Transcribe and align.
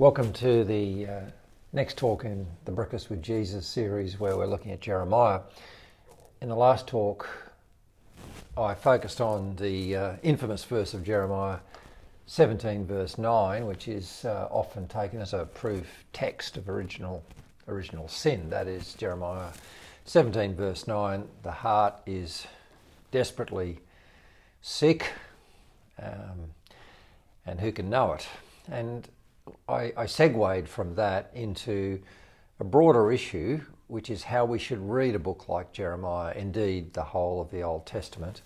Welcome 0.00 0.32
to 0.32 0.64
the 0.64 1.06
uh, 1.06 1.20
next 1.74 1.98
talk 1.98 2.24
in 2.24 2.46
the 2.64 2.72
Breakfast 2.72 3.10
with 3.10 3.22
Jesus 3.22 3.66
series 3.66 4.18
where 4.18 4.34
we're 4.34 4.46
looking 4.46 4.72
at 4.72 4.80
Jeremiah. 4.80 5.40
In 6.40 6.48
the 6.48 6.56
last 6.56 6.86
talk, 6.86 7.28
I 8.56 8.72
focused 8.72 9.20
on 9.20 9.56
the 9.56 9.96
uh, 9.96 10.12
infamous 10.22 10.64
verse 10.64 10.94
of 10.94 11.04
Jeremiah 11.04 11.58
17, 12.24 12.86
verse 12.86 13.18
9, 13.18 13.66
which 13.66 13.88
is 13.88 14.24
uh, 14.24 14.48
often 14.50 14.88
taken 14.88 15.20
as 15.20 15.34
a 15.34 15.44
proof 15.44 15.86
text 16.14 16.56
of 16.56 16.70
original, 16.70 17.22
original 17.68 18.08
sin. 18.08 18.48
That 18.48 18.68
is 18.68 18.94
Jeremiah 18.94 19.50
17, 20.06 20.54
verse 20.54 20.86
9 20.86 21.28
the 21.42 21.50
heart 21.50 21.96
is 22.06 22.46
desperately 23.10 23.80
sick, 24.62 25.12
um, 26.02 26.54
and 27.44 27.60
who 27.60 27.70
can 27.70 27.90
know 27.90 28.14
it? 28.14 28.26
And 28.66 29.06
I, 29.68 29.92
I 29.96 30.06
segued 30.06 30.68
from 30.68 30.94
that 30.94 31.30
into 31.34 32.00
a 32.58 32.64
broader 32.64 33.10
issue, 33.10 33.60
which 33.88 34.10
is 34.10 34.22
how 34.22 34.44
we 34.44 34.58
should 34.58 34.78
read 34.78 35.14
a 35.14 35.18
book 35.18 35.48
like 35.48 35.72
Jeremiah, 35.72 36.32
indeed, 36.34 36.92
the 36.92 37.02
whole 37.02 37.40
of 37.40 37.50
the 37.50 37.62
Old 37.62 37.86
Testament. 37.86 38.42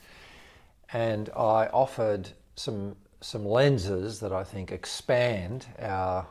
And 0.93 1.31
I 1.31 1.67
offered 1.67 2.31
some, 2.57 2.97
some 3.21 3.45
lenses 3.45 4.21
that 4.21 4.33
I 4.33 4.45
think 4.45 4.71
expand 4.71 5.67
our 5.79 6.27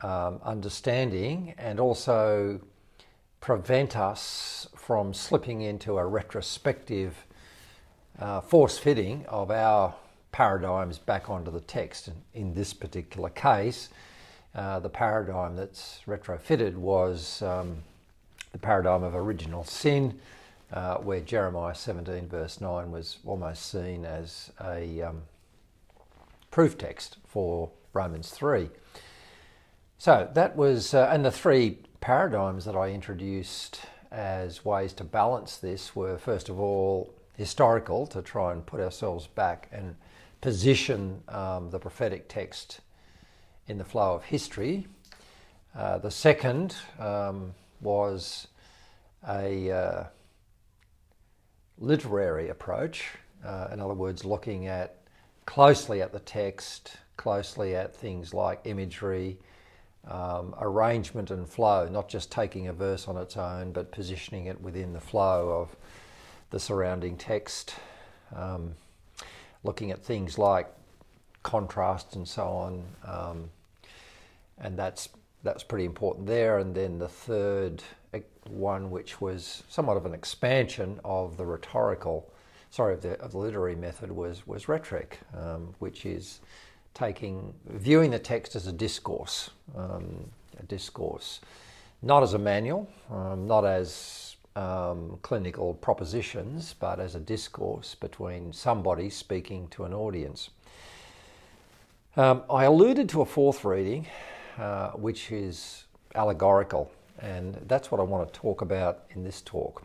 um, 0.00 0.40
understanding 0.42 1.54
and 1.58 1.80
also 1.80 2.60
prevent 3.40 3.96
us 3.96 4.66
from 4.76 5.14
slipping 5.14 5.60
into 5.62 5.98
a 5.98 6.06
retrospective 6.06 7.24
uh, 8.18 8.40
force 8.40 8.78
fitting 8.78 9.24
of 9.26 9.50
our 9.50 9.94
paradigms 10.36 10.98
back 10.98 11.30
onto 11.30 11.50
the 11.50 11.62
text. 11.62 12.08
And 12.08 12.16
in 12.34 12.52
this 12.52 12.74
particular 12.74 13.30
case, 13.30 13.88
uh, 14.54 14.78
the 14.80 14.90
paradigm 14.90 15.56
that's 15.56 16.00
retrofitted 16.06 16.74
was 16.74 17.40
um, 17.40 17.78
the 18.52 18.58
paradigm 18.58 19.02
of 19.02 19.14
original 19.14 19.64
sin, 19.64 20.20
uh, 20.74 20.96
where 20.96 21.20
Jeremiah 21.20 21.74
17, 21.74 22.28
verse 22.28 22.60
9, 22.60 22.90
was 22.90 23.16
almost 23.24 23.70
seen 23.70 24.04
as 24.04 24.52
a 24.62 25.00
um, 25.00 25.22
proof 26.50 26.76
text 26.76 27.16
for 27.26 27.70
Romans 27.94 28.28
3. 28.28 28.68
So 29.96 30.28
that 30.34 30.54
was, 30.54 30.92
uh, 30.92 31.08
and 31.10 31.24
the 31.24 31.30
three 31.30 31.78
paradigms 32.02 32.66
that 32.66 32.76
I 32.76 32.90
introduced 32.90 33.80
as 34.12 34.66
ways 34.66 34.92
to 34.94 35.04
balance 35.04 35.56
this 35.56 35.96
were, 35.96 36.18
first 36.18 36.50
of 36.50 36.60
all, 36.60 37.14
historical, 37.38 38.06
to 38.08 38.20
try 38.20 38.52
and 38.52 38.66
put 38.66 38.80
ourselves 38.80 39.26
back 39.28 39.70
and 39.72 39.96
position 40.40 41.22
um, 41.28 41.70
the 41.70 41.78
prophetic 41.78 42.28
text 42.28 42.80
in 43.68 43.78
the 43.78 43.84
flow 43.84 44.14
of 44.14 44.24
history. 44.24 44.86
Uh, 45.74 45.98
the 45.98 46.10
second 46.10 46.74
um, 46.98 47.52
was 47.80 48.46
a 49.28 49.70
uh, 49.70 50.04
literary 51.78 52.48
approach, 52.48 53.10
uh, 53.44 53.68
in 53.72 53.80
other 53.80 53.94
words, 53.94 54.24
looking 54.24 54.66
at 54.66 54.96
closely 55.44 56.02
at 56.02 56.12
the 56.12 56.20
text, 56.20 56.96
closely 57.16 57.74
at 57.74 57.94
things 57.94 58.32
like 58.32 58.60
imagery, 58.64 59.38
um, 60.08 60.54
arrangement, 60.60 61.30
and 61.30 61.48
flow, 61.48 61.88
not 61.88 62.08
just 62.08 62.30
taking 62.30 62.68
a 62.68 62.72
verse 62.72 63.08
on 63.08 63.16
its 63.16 63.36
own, 63.36 63.72
but 63.72 63.92
positioning 63.92 64.46
it 64.46 64.60
within 64.60 64.92
the 64.92 65.00
flow 65.00 65.50
of 65.50 65.76
the 66.50 66.60
surrounding 66.60 67.16
text. 67.16 67.74
Um, 68.34 68.74
looking 69.66 69.90
at 69.90 70.02
things 70.02 70.38
like 70.38 70.68
contrast 71.42 72.16
and 72.16 72.26
so 72.26 72.44
on, 72.44 72.82
um, 73.04 73.50
and 74.58 74.78
that's 74.78 75.10
that's 75.42 75.62
pretty 75.62 75.84
important 75.84 76.26
there. 76.26 76.58
And 76.58 76.74
then 76.74 76.98
the 76.98 77.08
third 77.08 77.82
one, 78.48 78.90
which 78.90 79.20
was 79.20 79.62
somewhat 79.68 79.96
of 79.96 80.06
an 80.06 80.14
expansion 80.14 81.00
of 81.04 81.36
the 81.36 81.44
rhetorical, 81.44 82.30
sorry, 82.70 82.94
of 82.94 83.02
the, 83.02 83.20
of 83.20 83.32
the 83.32 83.38
literary 83.38 83.76
method, 83.76 84.10
was 84.10 84.46
was 84.46 84.68
rhetoric, 84.68 85.20
um, 85.36 85.74
which 85.78 86.06
is 86.06 86.40
taking 86.94 87.52
viewing 87.66 88.10
the 88.10 88.18
text 88.18 88.56
as 88.56 88.66
a 88.66 88.72
discourse, 88.72 89.50
um, 89.76 90.30
a 90.58 90.62
discourse, 90.64 91.40
not 92.02 92.22
as 92.22 92.34
a 92.34 92.38
manual, 92.38 92.88
um, 93.10 93.46
not 93.46 93.64
as 93.64 94.35
um, 94.56 95.18
clinical 95.22 95.74
propositions, 95.74 96.74
but 96.80 96.98
as 96.98 97.14
a 97.14 97.20
discourse 97.20 97.94
between 97.94 98.52
somebody 98.52 99.10
speaking 99.10 99.68
to 99.68 99.84
an 99.84 99.92
audience. 99.92 100.50
Um, 102.16 102.42
I 102.50 102.64
alluded 102.64 103.08
to 103.10 103.20
a 103.20 103.26
fourth 103.26 103.64
reading, 103.64 104.06
uh, 104.58 104.92
which 104.92 105.30
is 105.30 105.84
allegorical, 106.14 106.90
and 107.18 107.54
that's 107.66 107.90
what 107.90 108.00
I 108.00 108.04
want 108.04 108.32
to 108.32 108.40
talk 108.40 108.62
about 108.62 109.04
in 109.10 109.22
this 109.22 109.42
talk. 109.42 109.82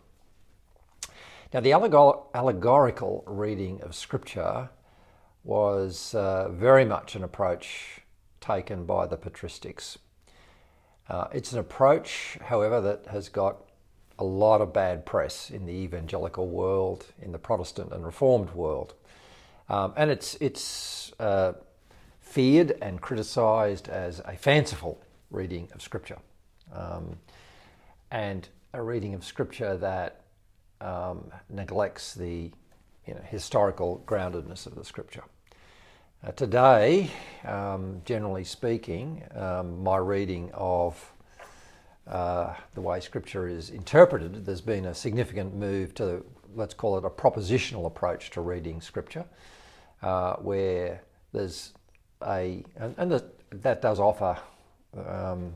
Now, 1.53 1.59
the 1.59 1.71
allegor- 1.71 2.23
allegorical 2.33 3.25
reading 3.27 3.81
of 3.81 3.93
Scripture 3.93 4.69
was 5.43 6.15
uh, 6.15 6.47
very 6.49 6.85
much 6.85 7.15
an 7.15 7.25
approach 7.25 7.99
taken 8.39 8.85
by 8.85 9.05
the 9.05 9.17
patristics. 9.17 9.97
Uh, 11.09 11.27
it's 11.33 11.51
an 11.51 11.59
approach, 11.59 12.37
however, 12.45 12.79
that 12.79 13.07
has 13.07 13.27
got 13.27 13.57
a 14.19 14.23
lot 14.23 14.61
of 14.61 14.73
bad 14.73 15.05
press 15.05 15.49
in 15.49 15.65
the 15.65 15.73
evangelical 15.73 16.47
world, 16.47 17.05
in 17.21 17.31
the 17.31 17.39
Protestant 17.39 17.91
and 17.91 18.05
Reformed 18.05 18.51
world. 18.51 18.93
Um, 19.69 19.93
and 19.95 20.11
it's, 20.11 20.35
it's 20.41 21.13
uh, 21.19 21.53
feared 22.19 22.77
and 22.81 23.01
criticised 23.01 23.87
as 23.87 24.19
a 24.25 24.35
fanciful 24.35 25.01
reading 25.29 25.69
of 25.73 25.81
Scripture. 25.81 26.19
Um, 26.73 27.17
and 28.11 28.47
a 28.73 28.81
reading 28.81 29.13
of 29.13 29.23
Scripture 29.23 29.77
that 29.77 30.21
um, 30.81 31.31
neglects 31.49 32.13
the 32.13 32.51
you 33.07 33.13
know, 33.13 33.21
historical 33.27 34.03
groundedness 34.05 34.65
of 34.65 34.75
the 34.75 34.85
Scripture. 34.85 35.23
Uh, 36.23 36.31
today, 36.33 37.09
um, 37.45 38.01
generally 38.05 38.43
speaking, 38.43 39.23
um, 39.33 39.81
my 39.81 39.97
reading 39.97 40.51
of 40.53 41.11
uh, 42.11 42.53
the 42.75 42.81
way 42.81 42.99
Scripture 42.99 43.47
is 43.47 43.69
interpreted, 43.69 44.45
there's 44.45 44.61
been 44.61 44.85
a 44.85 44.93
significant 44.93 45.55
move 45.55 45.93
to, 45.95 46.25
let's 46.55 46.73
call 46.73 46.97
it 46.97 47.05
a 47.05 47.09
propositional 47.09 47.85
approach 47.85 48.29
to 48.31 48.41
reading 48.41 48.81
Scripture, 48.81 49.25
uh, 50.01 50.35
where 50.35 51.01
there's 51.31 51.73
a, 52.27 52.63
and, 52.75 52.93
and 52.97 53.11
the, 53.11 53.23
that 53.51 53.81
does 53.81 53.99
offer 53.99 54.37
um, 55.07 55.53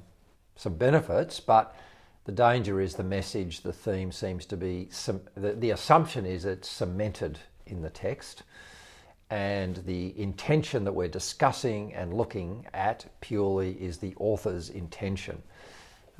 some 0.56 0.76
benefits, 0.76 1.40
but 1.40 1.76
the 2.24 2.32
danger 2.32 2.80
is 2.80 2.96
the 2.96 3.04
message, 3.04 3.62
the 3.62 3.74
theme 3.74 4.12
seems 4.12 4.46
to 4.46 4.58
be, 4.58 4.90
the, 5.36 5.54
the 5.54 5.72
assumption 5.72 6.26
is 6.26 6.46
it's 6.46 6.70
cemented 6.70 7.38
in 7.68 7.82
the 7.82 7.90
text 7.90 8.44
and 9.30 9.78
the 9.86 10.18
intention 10.20 10.84
that 10.84 10.94
we're 10.94 11.08
discussing 11.08 11.94
and 11.94 12.14
looking 12.14 12.66
at 12.74 13.06
purely 13.22 13.72
is 13.74 13.98
the 13.98 14.14
author's 14.18 14.70
intention. 14.70 15.42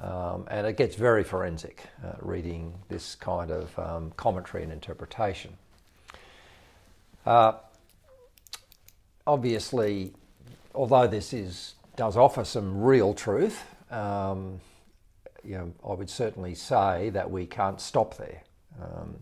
Um, 0.02 0.46
and 0.52 0.68
it 0.68 0.76
gets 0.76 0.96
very 0.96 1.24
forensic 1.24 1.84
uh, 2.04 2.14
reading 2.20 2.74
this 2.90 3.16
kind 3.16 3.50
of 3.50 3.80
um, 3.80 4.12
commentary 4.18 4.64
and 4.64 4.72
interpretation. 4.72 5.56
Uh, 7.26 7.54
obviously, 9.26 10.14
although 10.74 11.08
this 11.08 11.34
is 11.34 11.76
does 11.96 12.18
offer 12.18 12.44
some 12.44 12.82
real 12.82 13.14
truth, 13.14 13.64
um, 13.90 14.60
you 15.46 15.58
know, 15.58 15.72
I 15.88 15.94
would 15.94 16.10
certainly 16.10 16.56
say 16.56 17.10
that 17.12 17.32
we 17.32 17.46
can't 17.46 17.80
stop 17.80 18.18
there, 18.18 18.44
um, 18.82 19.16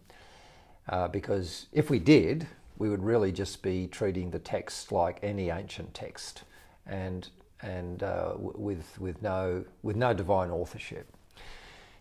uh, 0.89 1.07
because 1.07 1.67
if 1.71 1.91
we 1.91 1.99
did, 1.99 2.47
we 2.77 2.89
would 2.89 3.03
really 3.03 3.31
just 3.31 3.61
be 3.61 3.87
treating 3.87 4.31
the 4.31 4.39
text 4.39 4.91
like 4.91 5.19
any 5.21 5.49
ancient 5.51 5.93
text, 5.93 6.43
and 6.87 7.29
and 7.63 8.03
uh, 8.03 8.33
with, 8.37 8.99
with, 8.99 9.21
no, 9.21 9.63
with 9.81 9.95
no 9.95 10.13
divine 10.13 10.51
authorship. 10.51 11.07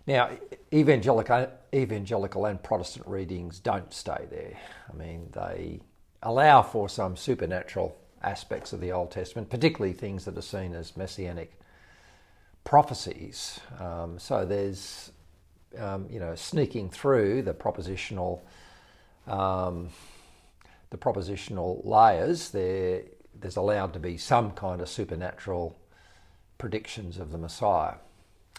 Now, 0.06 0.30
evangelical, 0.74 1.48
evangelical 1.72 2.46
and 2.46 2.60
Protestant 2.62 3.06
readings 3.06 3.60
don't 3.60 3.92
stay 3.94 4.26
there. 4.30 4.58
I 4.92 4.96
mean, 4.96 5.28
they 5.32 5.80
allow 6.22 6.62
for 6.62 6.88
some 6.88 7.16
supernatural 7.16 7.96
aspects 8.22 8.72
of 8.72 8.80
the 8.80 8.92
Old 8.92 9.10
Testament, 9.10 9.48
particularly 9.48 9.92
things 9.92 10.24
that 10.24 10.36
are 10.36 10.42
seen 10.42 10.74
as 10.74 10.96
messianic 10.96 11.52
prophecies. 12.64 13.60
Um, 13.78 14.18
so 14.18 14.44
there's, 14.44 15.12
um, 15.78 16.06
you 16.10 16.20
know, 16.20 16.34
sneaking 16.34 16.90
through 16.90 17.42
the 17.42 17.54
propositional, 17.54 18.40
um, 19.26 19.88
the 20.90 20.98
propositional 20.98 21.84
layers. 21.84 22.50
There 22.50 23.02
there's 23.42 23.56
allowed 23.56 23.92
to 23.92 23.98
be 23.98 24.16
some 24.16 24.52
kind 24.52 24.80
of 24.80 24.88
supernatural 24.88 25.76
predictions 26.58 27.18
of 27.18 27.32
the 27.32 27.38
Messiah. 27.38 27.94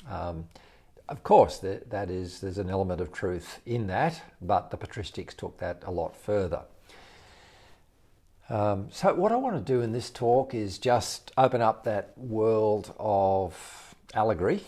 Um, 0.09 0.49
of 1.09 1.23
course, 1.23 1.57
that, 1.59 1.89
that 1.89 2.09
is, 2.09 2.39
there's 2.39 2.57
an 2.57 2.69
element 2.69 3.01
of 3.01 3.11
truth 3.11 3.61
in 3.65 3.87
that, 3.87 4.21
but 4.41 4.71
the 4.71 4.77
patristics 4.77 5.35
took 5.35 5.57
that 5.59 5.83
a 5.85 5.91
lot 5.91 6.15
further. 6.15 6.61
Um, 8.49 8.89
so, 8.91 9.13
what 9.13 9.31
I 9.31 9.35
want 9.37 9.55
to 9.55 9.73
do 9.73 9.81
in 9.81 9.93
this 9.93 10.09
talk 10.09 10.53
is 10.53 10.77
just 10.77 11.31
open 11.37 11.61
up 11.61 11.85
that 11.85 12.17
world 12.17 12.93
of 12.99 13.95
allegory, 14.13 14.63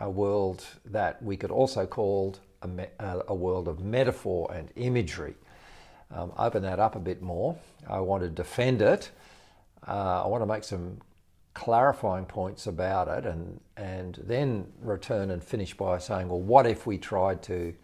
a 0.00 0.10
world 0.10 0.64
that 0.86 1.22
we 1.22 1.36
could 1.36 1.50
also 1.50 1.86
call 1.86 2.36
a, 2.62 2.68
me- 2.68 2.86
a 3.00 3.34
world 3.34 3.68
of 3.68 3.80
metaphor 3.80 4.50
and 4.52 4.70
imagery. 4.76 5.34
Um, 6.10 6.32
open 6.36 6.62
that 6.62 6.78
up 6.78 6.94
a 6.94 7.00
bit 7.00 7.22
more. 7.22 7.56
I 7.88 8.00
want 8.00 8.22
to 8.22 8.28
defend 8.28 8.82
it. 8.82 9.10
Uh, 9.86 10.22
I 10.24 10.26
want 10.26 10.42
to 10.42 10.46
make 10.46 10.64
some 10.64 10.98
clarifying 11.54 12.24
points 12.24 12.66
about 12.66 13.08
it 13.08 13.26
and, 13.26 13.60
and 13.76 14.18
then 14.24 14.66
return 14.80 15.30
and 15.30 15.42
finish 15.42 15.74
by 15.76 15.98
saying, 15.98 16.28
well, 16.28 16.40
what 16.40 16.66
if 16.66 16.86
we 16.86 16.98
tried 16.98 17.42
to 17.42 17.74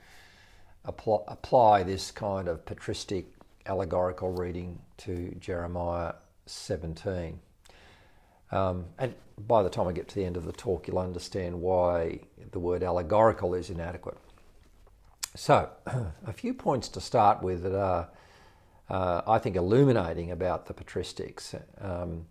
apply, 0.85 1.19
apply 1.29 1.83
this 1.83 2.11
kind 2.11 2.49
of 2.49 2.65
patristic 2.65 3.27
allegorical 3.67 4.31
reading 4.33 4.79
to 4.99 5.35
Jeremiah 5.41 6.15
17? 6.47 7.39
Um, 8.51 8.87
and 8.99 9.15
by 9.47 9.62
the 9.62 9.69
time 9.69 9.87
I 9.89 9.93
get 9.93 10.09
to 10.09 10.15
the 10.15 10.25
end 10.25 10.37
of 10.37 10.47
the 10.47 10.53
talk, 10.53 10.89
you'll 10.89 10.99
understand 10.99 11.61
why 11.61 12.21
the 12.51 12.59
word 12.59 12.83
allegorical 12.83 13.55
is 13.55 13.71
inadequate. 13.71 14.17
So, 15.37 15.69
a 16.27 16.33
few 16.33 16.55
points 16.55 16.89
to 16.91 17.01
start 17.01 17.43
with 17.43 17.62
that 17.62 17.79
are, 17.79 18.09
uh, 18.90 19.23
I 19.26 19.38
think, 19.38 19.56
illuminating 19.56 20.31
about 20.31 20.67
the 20.67 20.75
patristics. 20.75 21.55
Um, 21.81 22.26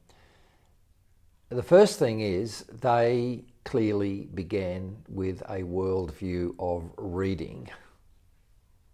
the 1.50 1.64
first 1.64 2.00
thing 2.00 2.22
is 2.22 2.66
they 2.82 3.46
clearly 3.64 4.28
began 4.34 4.98
with 5.08 5.42
a 5.42 5.62
worldview 5.62 6.56
of 6.60 6.92
reading. 6.98 7.70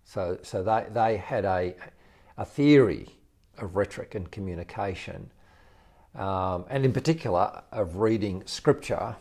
So, 0.04 0.38
so 0.42 0.62
they, 0.64 0.86
they 0.92 1.18
had 1.18 1.46
a, 1.46 1.76
a 2.38 2.46
theory 2.46 3.08
of 3.58 3.76
rhetoric 3.76 4.16
and 4.16 4.30
communication, 4.30 5.32
um, 6.16 6.66
and 6.70 6.86
in 6.86 6.94
particular 6.94 7.64
of 7.72 7.98
reading 7.98 8.44
scripture, 8.46 9.16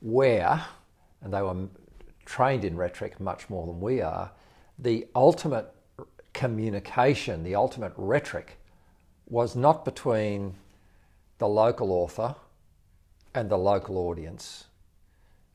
where, 0.00 0.64
and 1.22 1.32
they 1.32 1.42
were 1.42 1.68
trained 2.24 2.64
in 2.64 2.76
rhetoric 2.76 3.18
much 3.18 3.48
more 3.48 3.66
than 3.66 3.80
we 3.80 4.00
are, 4.00 4.30
the 4.78 5.06
ultimate 5.16 5.72
communication, 6.38 7.42
the 7.42 7.56
ultimate 7.56 7.92
rhetoric, 7.96 8.58
was 9.28 9.56
not 9.56 9.84
between 9.84 10.54
the 11.38 11.48
local 11.48 11.90
author 11.90 12.36
and 13.34 13.50
the 13.50 13.58
local 13.58 13.98
audience, 13.98 14.66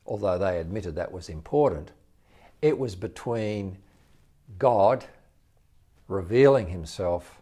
although 0.06 0.36
they 0.36 0.60
admitted 0.60 0.94
that 0.94 1.10
was 1.10 1.30
important. 1.30 1.90
It 2.60 2.78
was 2.78 2.96
between 2.96 3.78
God 4.58 5.06
revealing 6.06 6.68
himself 6.68 7.40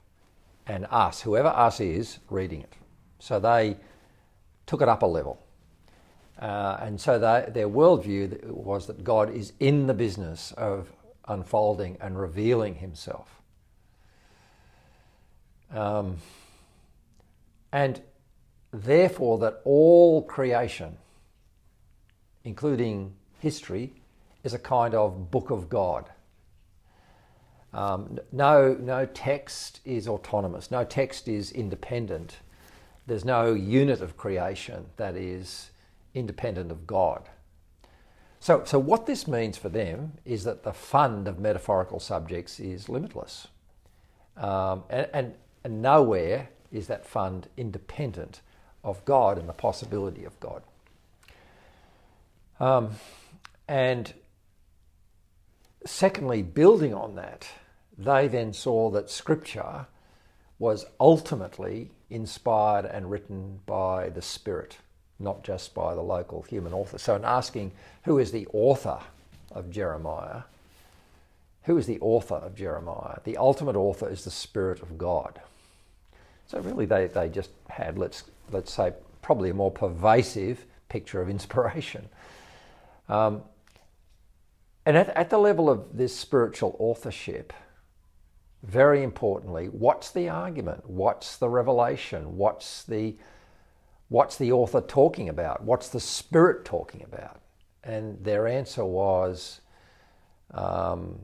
and 0.69 0.87
us, 0.89 1.23
whoever 1.23 1.49
us 1.49 1.81
is, 1.81 2.21
reading 2.31 2.61
it. 2.61 2.75
So 3.19 3.41
they 3.41 3.77
took 4.67 4.83
it 4.83 4.89
up 4.89 5.03
a 5.03 5.07
level. 5.07 5.45
Uh, 6.39 6.77
and 6.81 7.01
so 7.01 7.19
they, 7.19 7.51
their 7.51 7.69
worldview 7.69 8.45
was 8.47 8.87
that 8.87 9.03
God 9.03 9.35
is 9.35 9.53
in 9.59 9.89
the 9.89 9.95
business 9.95 10.53
of 10.53 10.93
unfolding 11.29 11.97
and 12.01 12.19
revealing 12.19 12.77
himself. 12.77 13.41
Um, 15.71 16.19
and 17.73 18.01
therefore 18.73 19.39
that 19.39 19.61
all 19.65 20.23
creation, 20.23 20.97
including 22.45 23.15
history, 23.39 23.93
is 24.45 24.55
a 24.55 24.59
kind 24.59 24.95
of 24.95 25.31
book 25.31 25.51
of 25.51 25.69
God. 25.69 26.11
Um, 27.73 28.19
no, 28.31 28.77
no 28.79 29.07
text 29.07 29.81
is 29.85 30.07
autonomous, 30.07 30.71
no 30.71 30.85
text 30.85 31.27
is 31.27 31.51
independent. 31.51 32.39
There's 33.07 33.25
no 33.25 33.55
unit 33.55 34.01
of 34.01 34.17
creation 34.17 34.87
that 34.97 35.17
is 35.17 35.71
independent 36.15 36.71
of 36.71 36.87
God. 36.87 37.29
So, 38.43 38.65
so 38.65 38.77
what 38.77 39.07
this 39.07 39.29
means 39.29 39.57
for 39.57 39.69
them 39.69 40.15
is 40.25 40.43
that 40.43 40.65
the 40.65 40.73
fund 40.73 41.29
of 41.29 41.39
metaphorical 41.39 42.01
subjects 42.01 42.59
is 42.59 42.89
limitless. 42.89 43.47
Um, 44.37 44.83
and, 44.91 45.09
and, 45.15 45.35
and 45.63 45.81
nowhere 45.81 46.49
is 46.73 46.89
that 46.89 47.07
fund 47.07 47.47
independent 47.57 48.41
of 48.83 49.05
God 49.05 49.39
and 49.39 49.49
the 49.49 49.53
possibility 49.53 50.25
of 50.25 50.41
God. 50.41 50.65
Um, 52.59 52.97
and 53.69 54.13
secondly, 55.87 56.43
building 56.43 56.93
on 56.93 57.15
that, 57.15 57.47
they 57.97 58.27
then 58.27 58.53
saw 58.53 58.91
that 58.91 59.09
Scripture 59.09 59.87
was 60.59 60.85
ultimately 60.99 61.93
inspired 62.11 62.87
and 62.87 63.09
written 63.09 63.61
by 63.67 64.09
the 64.09 64.21
Spirit, 64.21 64.79
not 65.23 65.45
just 65.45 65.75
by 65.75 65.95
the 65.95 66.03
local 66.03 66.43
human 66.43 66.73
author. 66.73 66.99
So, 66.99 67.17
in 67.17 67.25
asking 67.25 67.73
who 68.05 68.19
is 68.19 68.33
the 68.33 68.47
author 68.53 69.01
of 69.53 69.71
Jeremiah, 69.71 70.43
who 71.65 71.79
is 71.79 71.87
the 71.87 72.01
author 72.01 72.37
of 72.37 72.55
Jeremiah? 72.57 73.19
The 73.25 73.37
ultimate 73.37 73.77
author 73.77 74.09
is 74.09 74.25
the 74.25 74.31
Spirit 74.31 74.83
of 74.83 74.99
God. 74.99 75.41
So 76.47 76.61
really, 76.61 76.87
they, 76.87 77.07
they 77.07 77.29
just 77.29 77.51
had, 77.69 77.97
let's, 77.97 78.25
let's 78.51 78.73
say, 78.73 78.93
probably 79.23 79.51
a 79.51 79.55
more 79.55 79.71
pervasive 79.71 80.65
picture 80.89 81.23
of 81.23 81.31
inspiration. 81.31 82.09
Um, 83.09 83.43
and 84.85 84.97
at, 84.97 85.09
at 85.11 85.31
the 85.31 85.39
level 85.39 85.71
of 85.71 85.97
this 85.97 86.17
spiritual 86.17 86.77
authorship, 86.79 87.53
very 88.63 89.03
importantly, 89.03 89.67
what's 89.67 90.11
the 90.11 90.29
argument? 90.29 90.89
What's 90.89 91.37
the 91.37 91.49
revelation? 91.49 92.37
What's 92.37 92.83
the, 92.85 93.17
what's 94.13 94.37
the 94.37 94.53
author 94.53 94.83
talking 94.83 95.31
about? 95.31 95.65
What's 95.65 95.89
the 95.89 95.99
Spirit 95.99 96.67
talking 96.67 97.03
about? 97.03 97.41
And 97.83 98.23
their 98.23 98.47
answer 98.47 98.85
was 98.85 99.63
um, 100.53 101.19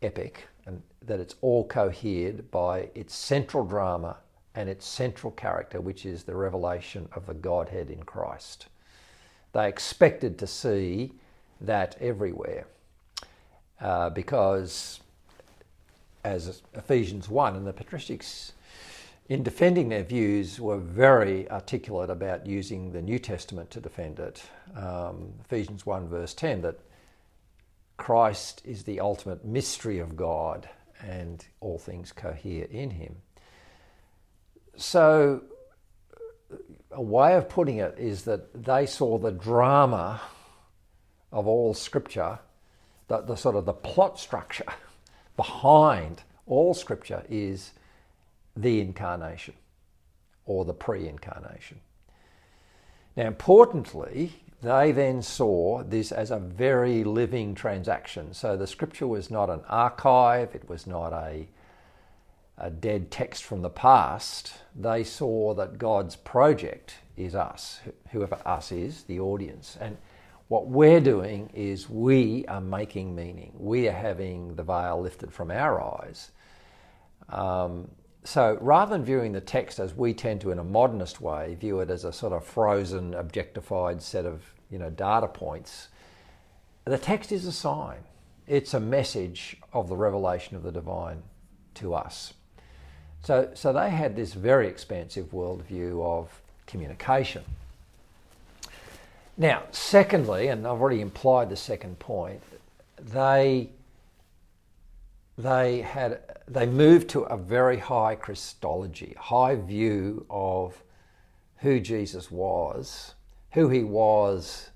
epic 0.00 0.46
and 0.64 0.80
that 1.04 1.18
it's 1.18 1.34
all 1.40 1.66
cohered 1.66 2.50
by 2.52 2.88
its 2.94 3.14
central 3.14 3.64
drama 3.64 4.18
and 4.54 4.68
its 4.68 4.86
central 4.86 5.32
character, 5.32 5.80
which 5.80 6.06
is 6.06 6.22
the 6.22 6.36
revelation 6.36 7.08
of 7.12 7.26
the 7.26 7.34
Godhead 7.34 7.90
in 7.90 8.02
Christ. 8.04 8.66
They 9.52 9.68
expected 9.68 10.38
to 10.38 10.46
see 10.46 11.12
that 11.60 11.96
everywhere 12.00 12.66
uh, 13.80 14.10
because, 14.10 15.00
as 16.24 16.62
Ephesians 16.74 17.28
1 17.28 17.56
and 17.56 17.66
the 17.66 17.72
patristics, 17.72 18.52
in 19.28 19.42
defending 19.42 19.88
their 19.88 20.04
views, 20.04 20.60
were 20.60 20.78
very 20.78 21.50
articulate 21.50 22.10
about 22.10 22.46
using 22.46 22.92
the 22.92 23.02
New 23.02 23.18
Testament 23.18 23.70
to 23.70 23.80
defend 23.80 24.20
it. 24.20 24.42
Um, 24.76 25.32
Ephesians 25.44 25.84
1, 25.84 26.08
verse 26.08 26.32
10, 26.32 26.62
that 26.62 26.78
Christ 27.96 28.62
is 28.64 28.84
the 28.84 29.00
ultimate 29.00 29.44
mystery 29.44 29.98
of 29.98 30.16
God 30.16 30.68
and 31.04 31.44
all 31.60 31.78
things 31.78 32.12
cohere 32.12 32.66
in 32.66 32.90
him. 32.90 33.16
So, 34.76 35.42
a 36.92 37.02
way 37.02 37.34
of 37.34 37.48
putting 37.48 37.78
it 37.78 37.96
is 37.98 38.24
that 38.24 38.64
they 38.64 38.86
saw 38.86 39.18
the 39.18 39.32
drama 39.32 40.20
of 41.32 41.48
all 41.48 41.74
scripture, 41.74 42.38
the, 43.08 43.22
the 43.22 43.36
sort 43.36 43.56
of 43.56 43.64
the 43.64 43.72
plot 43.72 44.20
structure 44.20 44.72
behind 45.36 46.22
all 46.46 46.74
scripture 46.74 47.24
is 47.28 47.72
the 48.56 48.80
incarnation 48.80 49.54
or 50.44 50.64
the 50.64 50.72
pre 50.74 51.08
incarnation. 51.08 51.80
Now, 53.16 53.26
importantly, 53.26 54.32
they 54.62 54.92
then 54.92 55.22
saw 55.22 55.82
this 55.82 56.12
as 56.12 56.30
a 56.30 56.38
very 56.38 57.04
living 57.04 57.54
transaction. 57.54 58.32
So 58.34 58.56
the 58.56 58.66
scripture 58.66 59.06
was 59.06 59.30
not 59.30 59.50
an 59.50 59.60
archive, 59.68 60.54
it 60.54 60.68
was 60.68 60.86
not 60.86 61.12
a, 61.12 61.48
a 62.58 62.70
dead 62.70 63.10
text 63.10 63.44
from 63.44 63.62
the 63.62 63.70
past. 63.70 64.54
They 64.74 65.04
saw 65.04 65.54
that 65.54 65.78
God's 65.78 66.16
project 66.16 66.96
is 67.16 67.34
us, 67.34 67.80
whoever 68.10 68.38
us 68.44 68.72
is, 68.72 69.04
the 69.04 69.20
audience. 69.20 69.76
And 69.80 69.96
what 70.48 70.68
we're 70.68 71.00
doing 71.00 71.50
is 71.54 71.88
we 71.88 72.44
are 72.46 72.60
making 72.60 73.14
meaning. 73.14 73.52
We 73.58 73.88
are 73.88 73.92
having 73.92 74.54
the 74.54 74.62
veil 74.62 75.00
lifted 75.00 75.32
from 75.32 75.50
our 75.50 75.82
eyes. 75.82 76.30
Um, 77.28 77.90
so 78.26 78.58
rather 78.60 78.90
than 78.90 79.04
viewing 79.04 79.32
the 79.32 79.40
text 79.40 79.78
as 79.78 79.94
we 79.94 80.12
tend 80.12 80.40
to 80.40 80.50
in 80.50 80.58
a 80.58 80.64
modernist 80.64 81.20
way, 81.20 81.54
view 81.54 81.80
it 81.80 81.90
as 81.90 82.04
a 82.04 82.12
sort 82.12 82.32
of 82.32 82.44
frozen, 82.44 83.14
objectified 83.14 84.02
set 84.02 84.26
of 84.26 84.42
you 84.70 84.78
know 84.78 84.90
data 84.90 85.28
points, 85.28 85.88
the 86.84 86.98
text 86.98 87.30
is 87.30 87.46
a 87.46 87.52
sign. 87.52 87.98
It's 88.46 88.74
a 88.74 88.80
message 88.80 89.56
of 89.72 89.88
the 89.88 89.96
revelation 89.96 90.56
of 90.56 90.62
the 90.62 90.72
divine 90.72 91.22
to 91.74 91.94
us. 91.94 92.34
So, 93.22 93.50
so 93.54 93.72
they 93.72 93.90
had 93.90 94.14
this 94.14 94.34
very 94.34 94.68
expansive 94.68 95.32
worldview 95.32 96.04
of 96.04 96.40
communication. 96.66 97.42
Now, 99.36 99.64
secondly, 99.70 100.48
and 100.48 100.66
I've 100.66 100.80
already 100.80 101.00
implied 101.00 101.50
the 101.50 101.56
second 101.56 101.98
point, 101.98 102.40
they 102.98 103.70
they 105.38 105.80
had 105.80 106.20
they 106.48 106.66
moved 106.66 107.08
to 107.10 107.22
a 107.22 107.36
very 107.36 107.78
high 107.78 108.14
Christology, 108.14 109.14
high 109.18 109.56
view 109.56 110.24
of 110.30 110.82
who 111.58 111.80
Jesus 111.80 112.30
was, 112.30 113.14
who 113.52 113.68
he 113.68 113.82
was 113.82 114.70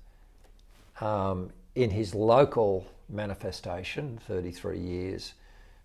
um, 0.99 1.51
in 1.75 1.89
his 1.89 2.13
local 2.13 2.85
manifestation, 3.09 4.19
33 4.27 4.79
years, 4.79 5.33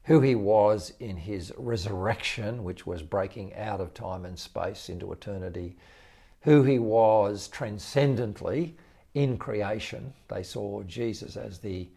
who 0.05 0.21
he 0.21 0.35
was 0.35 0.93
in 1.01 1.17
his 1.17 1.53
resurrection, 1.57 2.65
which 2.65 2.87
was 2.87 3.03
breaking 3.03 3.55
out 3.55 3.81
of 3.81 3.95
time 3.95 4.25
and 4.25 4.39
space 4.39 4.89
into 4.89 5.13
eternity, 5.13 5.77
who 6.43 6.63
he 6.63 6.79
was 6.79 7.49
transcendently 7.49 8.77
in 9.15 9.39
creation. 9.39 10.13
They 10.29 10.43
saw 10.43 10.83
Jesus 10.83 11.37
as 11.37 11.59
the 11.59 11.89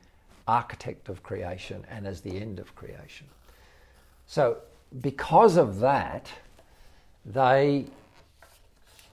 architect 0.50 1.10
of 1.10 1.22
creation 1.22 1.86
and 1.90 2.08
as 2.08 2.22
the 2.22 2.36
end 2.40 2.60
of 2.60 2.76
creation. 2.76 3.28
So, 4.26 4.58
because 5.02 5.58
of 5.58 5.80
that, 5.80 6.28
they 7.24 7.86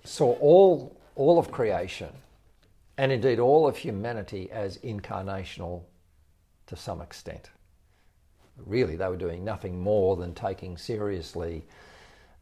saw 0.05 0.33
all, 0.37 0.97
all 1.15 1.39
of 1.39 1.51
creation 1.51 2.09
and 2.97 3.13
indeed 3.13 3.39
all 3.39 3.69
of 3.69 3.77
humanity 3.77 4.51
as 4.51 4.79
incarnational 4.79 5.83
to 6.69 6.77
some 6.77 7.03
extent. 7.03 7.51
Really, 8.65 8.97
they 8.97 9.09
were 9.09 9.19
doing 9.19 9.45
nothing 9.45 9.79
more 9.79 10.17
than 10.17 10.33
taking 10.33 10.79
seriously 10.79 11.65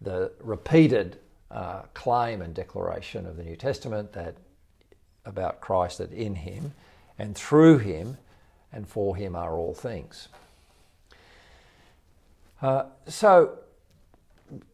the 0.01 0.31
repeated 0.41 1.19
uh, 1.51 1.83
claim 1.95 2.41
and 2.43 2.55
declaration 2.55 3.27
of 3.27 3.37
the 3.37 3.43
New 3.43 3.57
Testament 3.57 4.13
that 4.13 4.37
about 5.25 5.61
Christ 5.61 5.99
that 5.99 6.13
in 6.13 6.37
him 6.37 6.73
and 7.19 7.35
through 7.35 7.79
him 7.79 8.17
and 8.75 8.87
for 8.87 9.17
him 9.17 9.37
are 9.37 9.55
all 9.55 9.73
things. 9.73 10.29
Uh, 12.61 12.85
so, 13.07 13.59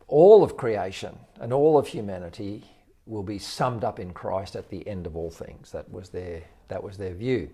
all 0.09 0.43
of 0.43 0.57
creation 0.57 1.17
and 1.41 1.53
all 1.53 1.79
of 1.79 1.87
humanity 1.87 2.65
will 3.07 3.23
be 3.23 3.39
summed 3.39 3.85
up 3.85 4.01
in 4.01 4.13
Christ 4.13 4.57
at 4.57 4.69
the 4.71 4.87
end 4.89 5.07
of 5.07 5.17
all 5.17 5.31
things. 5.31 5.71
That 5.73 5.91
was 5.93 6.09
their, 6.09 6.43
that 6.69 6.83
was 6.83 6.97
their 6.97 7.15
view. 7.15 7.51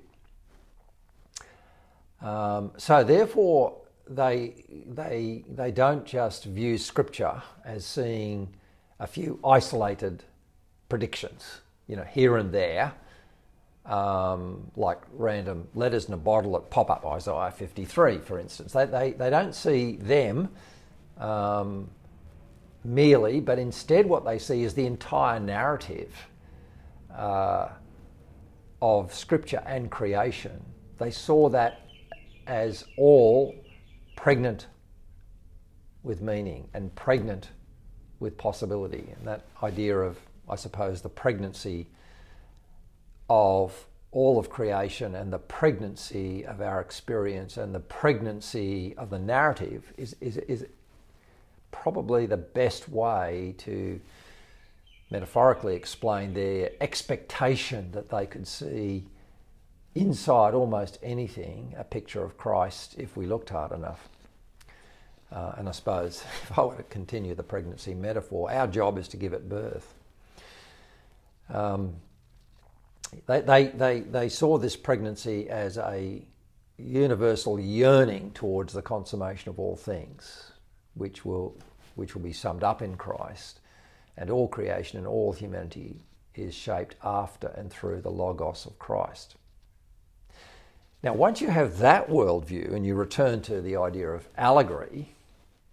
Um, 2.23 2.73
so, 2.77 3.03
therefore, 3.03 3.77
they, 4.09 4.65
they, 4.87 5.45
they 5.49 5.73
don't 5.73 6.05
just 6.05 6.45
view 6.45 6.79
Scripture 6.79 7.43
as 7.65 7.85
seeing 7.85 8.55
a 9.01 9.07
few 9.07 9.39
isolated 9.45 10.23
predictions, 10.89 11.61
you 11.89 11.97
know, 11.97 12.05
here 12.05 12.37
and 12.37 12.53
there, 12.53 12.95
um, 13.87 14.71
like 14.77 14.99
random 15.13 15.69
letters 15.75 16.07
in 16.07 16.15
a 16.15 16.19
bottle 16.19 16.53
that 16.53 16.71
pop 16.71 16.91
up, 16.91 17.07
Isaiah 17.07 17.53
53, 17.57 18.19
for 18.19 18.39
instance. 18.39 18.73
They, 18.73 18.87
they, 18.87 19.13
they 19.13 19.31
don't 19.31 19.55
see 19.55 19.97
them 19.97 20.49
um, 21.19 21.91
merely, 22.85 23.41
but 23.41 23.59
instead 23.59 24.07
what 24.07 24.25
they 24.25 24.39
see 24.39 24.63
is 24.63 24.75
the 24.75 24.87
entire 24.87 25.39
narrative 25.39 26.13
uh, 27.15 27.69
of 28.83 29.15
Scripture 29.15 29.63
and 29.67 29.91
creation. 29.91 30.63
They 30.99 31.11
saw 31.11 31.49
that 31.51 31.81
as 32.47 32.85
all 32.97 33.55
pregnant 34.17 34.67
with 36.03 36.23
meaning 36.23 36.69
and 36.75 36.95
pregnant 36.95 37.51
with 38.21 38.37
possibility. 38.39 39.13
And 39.17 39.27
that 39.27 39.45
idea 39.63 39.99
of, 39.99 40.19
I 40.49 40.57
suppose, 40.57 41.03
the 41.03 41.09
pregnancy 41.09 41.87
of 43.29 43.87
all 44.13 44.39
of 44.39 44.49
creation 44.49 45.15
and 45.15 45.33
the 45.33 45.39
pregnancy 45.39 46.45
of 46.47 46.61
our 46.61 46.81
experience 46.81 47.57
and 47.57 47.75
the 47.75 47.81
pregnancy 47.81 48.95
of 48.97 49.11
the 49.11 49.19
narrative 49.19 49.93
is, 49.97 50.17
is, 50.21 50.37
is 50.39 50.67
probably 51.71 52.25
the 52.27 52.37
best 52.37 52.89
way 52.89 53.55
to 53.59 54.01
metaphorically 55.11 55.77
explain 55.77 56.35
their 56.35 56.71
expectation 56.81 57.91
that 57.93 58.09
they 58.09 58.27
could 58.27 58.47
see 58.47 59.05
inside 59.95 60.55
almost 60.55 60.99
anything 61.03 61.75
a 61.79 61.85
picture 61.85 62.23
of 62.23 62.37
Christ 62.37 62.97
if 62.99 63.17
we 63.17 63.27
looked 63.27 63.51
hard 63.51 63.73
enough. 63.73 64.09
Uh, 65.33 65.53
and 65.59 65.69
I 65.69 65.73
suppose 65.73 66.23
if 66.43 66.59
I 66.59 66.65
were 66.65 66.77
to 66.77 66.83
continue 66.85 67.35
the 67.35 67.43
pregnancy 67.43 67.95
metaphor, 67.95 68.51
our 68.51 68.67
job 68.67 68.99
is 68.99 69.09
to 69.09 69.17
give 69.17 69.33
it 69.33 69.49
birth. 69.49 69.95
Um, 71.49 71.97
they, 73.27 73.41
they, 73.41 73.67
they, 73.69 74.01
they 74.01 74.29
saw 74.29 74.59
this 74.59 74.77
pregnancy 74.77 75.49
as 75.49 75.79
a 75.79 76.23
universal 76.79 77.59
yearning 77.59 78.31
towards 78.33 78.73
the 78.73 78.83
consummation 78.83 79.49
of 79.49 79.59
all 79.59 79.77
things, 79.77 80.53
which 80.95 81.25
will, 81.25 81.57
which 81.95 82.15
will 82.15 82.23
be 82.23 82.33
summed 82.33 82.65
up 82.65 82.83
in 82.83 82.97
Christ. 82.97 83.61
And 84.17 84.31
all 84.31 84.49
creation 84.49 84.99
and 84.99 85.07
all 85.07 85.33
humanity 85.33 86.05
is 86.35 86.55
shaped 86.55 86.97
after 87.03 87.49
and 87.49 87.71
through 87.71 88.01
the 88.03 88.11
Logos 88.11 88.67
of 88.67 88.79
Christ. 88.79 89.37
Now, 91.03 91.15
once 91.15 91.41
you 91.41 91.49
have 91.49 91.79
that 91.79 92.09
worldview 92.09 92.75
and 92.75 92.87
you 92.87 92.95
return 92.95 93.43
to 93.43 93.61
the 93.61 93.77
idea 93.77 94.11
of 94.11 94.29
allegory, 94.37 95.15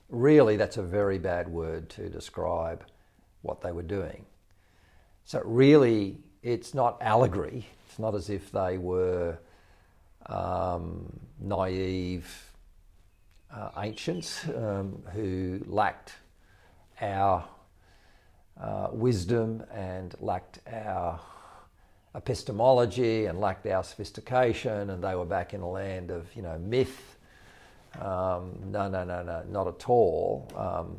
really 0.10 0.58
that's 0.58 0.78
a 0.78 0.84
very 0.84 1.18
bad 1.18 1.48
word 1.48 1.90
to 1.92 2.10
describe 2.10 2.86
what 3.42 3.62
they 3.62 3.72
were 3.72 3.82
doing. 3.82 4.26
So, 5.26 5.42
really, 5.46 6.18
it's 6.44 6.74
not 6.74 6.98
allegory. 7.02 7.66
It's 7.88 7.98
not 7.98 8.14
as 8.14 8.30
if 8.30 8.52
they 8.52 8.78
were 8.78 9.38
um, 10.26 11.20
naive 11.40 12.52
uh, 13.52 13.70
ancients 13.78 14.46
um, 14.50 15.02
who 15.14 15.62
lacked 15.66 16.14
our 17.02 17.46
uh, 18.60 18.90
wisdom 18.92 19.64
and 19.74 20.14
lacked 20.20 20.60
our 20.72 21.20
epistemology 22.16 23.26
and 23.26 23.40
lacked 23.40 23.66
our 23.66 23.84
sophistication, 23.84 24.90
and 24.90 25.04
they 25.04 25.16
were 25.16 25.26
back 25.26 25.54
in 25.54 25.62
a 25.62 25.70
land 25.70 26.12
of 26.12 26.28
you 26.36 26.42
know 26.42 26.58
myth. 26.60 27.18
Um, 28.00 28.58
no, 28.66 28.90
no, 28.90 29.04
no, 29.04 29.24
no, 29.24 29.44
not 29.50 29.68
at 29.68 29.88
all. 29.88 30.52
Um, 30.56 30.98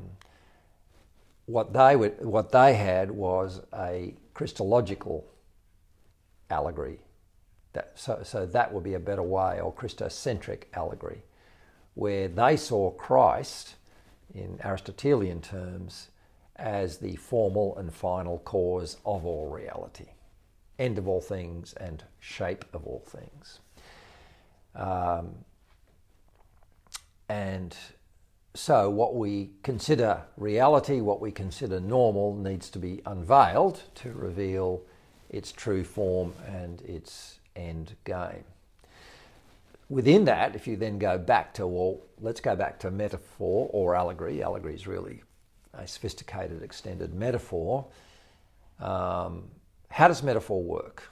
what 1.47 1.73
they 1.73 1.97
would, 1.97 2.25
what 2.25 2.51
they 2.53 2.75
had 2.75 3.11
was 3.11 3.61
a 3.75 4.15
Christological 4.33 5.27
allegory. 6.55 7.01
That, 7.73 7.93
so, 7.97 8.21
so 8.23 8.47
that 8.47 8.73
would 8.73 8.85
be 8.85 8.95
a 8.95 9.01
better 9.01 9.23
way, 9.23 9.61
or 9.61 9.75
Christocentric 9.75 10.65
allegory, 10.75 11.23
where 11.95 12.29
they 12.29 12.57
saw 12.57 12.91
Christ, 12.93 13.75
in 14.33 14.59
Aristotelian 14.65 15.41
terms, 15.41 16.09
as 16.57 16.99
the 16.99 17.17
formal 17.17 17.77
and 17.77 17.93
final 17.93 18.39
cause 18.39 18.97
of 19.05 19.27
all 19.27 19.51
reality, 19.51 20.07
end 20.79 20.99
of 20.99 21.09
all 21.09 21.21
things 21.21 21.73
and 21.75 22.05
shape 22.21 22.65
of 22.73 22.87
all 22.87 23.05
things. 23.07 23.59
Um, 24.75 25.35
and 27.29 27.77
so, 28.55 28.89
what 28.89 29.17
we 29.17 29.51
consider 29.65 30.23
reality, 30.37 31.01
what 31.01 31.21
we 31.21 31.33
consider 31.33 31.81
normal, 31.81 32.37
needs 32.37 32.71
to 32.71 32.79
be 32.79 33.03
unveiled 33.05 33.83
to 33.97 34.13
reveal 34.13 34.83
its 35.35 35.51
true 35.51 35.83
form 35.83 36.33
and 36.47 36.81
its 36.83 37.41
end 37.57 37.97
game. 38.05 38.45
Within 39.89 40.25
that, 40.27 40.55
if 40.55 40.67
you 40.69 40.77
then 40.77 40.99
go 40.99 41.19
back 41.19 41.53
to, 41.55 41.67
well, 41.67 41.99
let's 42.21 42.41
go 42.41 42.55
back 42.55 42.79
to 42.81 42.91
metaphor 42.91 43.69
or 43.73 43.97
allegory, 43.97 44.43
allegory 44.43 44.75
is 44.75 44.87
really 44.87 45.23
a 45.75 45.87
sophisticated, 45.89 46.63
extended 46.63 47.13
metaphor. 47.15 47.85
Um, 48.79 49.51
how 49.91 50.07
does 50.07 50.23
metaphor 50.23 50.63
work? 50.63 51.03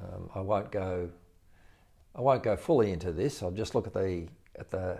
Um, 0.00 0.30
I 0.34 0.40
won't 0.40 0.70
go. 0.70 1.10
I 2.14 2.20
won't 2.20 2.42
go 2.42 2.56
fully 2.56 2.92
into 2.92 3.12
this. 3.12 3.42
I'll 3.42 3.50
just 3.50 3.74
look 3.74 3.86
at 3.86 3.94
the 3.94 4.26
at 4.58 4.70
the 4.70 4.98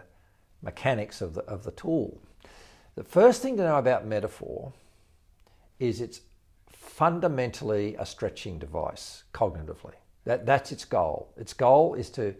mechanics 0.62 1.20
of 1.20 1.34
the 1.34 1.42
of 1.42 1.64
the 1.64 1.70
tool. 1.72 2.18
The 2.94 3.04
first 3.04 3.42
thing 3.42 3.56
to 3.58 3.62
know 3.62 3.76
about 3.76 4.06
metaphor 4.06 4.72
is 5.78 6.00
it's 6.00 6.20
fundamentally 7.00 7.96
a 7.98 8.04
stretching 8.04 8.58
device 8.58 9.22
cognitively. 9.32 9.94
That, 10.26 10.44
that's 10.44 10.70
its 10.70 10.84
goal. 10.84 11.32
Its 11.38 11.54
goal 11.54 11.94
is 11.94 12.10
to, 12.10 12.34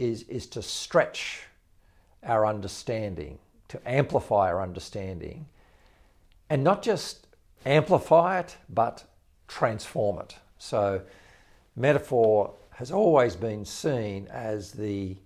is, 0.00 0.24
is 0.24 0.48
to 0.48 0.62
stretch 0.62 1.44
our 2.24 2.44
understanding, 2.44 3.38
to 3.68 3.80
amplify 3.88 4.48
our 4.48 4.60
understanding, 4.60 5.46
and 6.50 6.64
not 6.64 6.82
just 6.82 7.28
amplify 7.64 8.40
it, 8.40 8.56
but 8.68 9.04
transform 9.46 10.18
it. 10.18 10.34
So, 10.58 11.00
metaphor 11.76 12.54
has 12.70 12.90
always 12.90 13.36
been 13.36 13.64
seen 13.64 14.26
as 14.26 14.72
the 14.72 15.16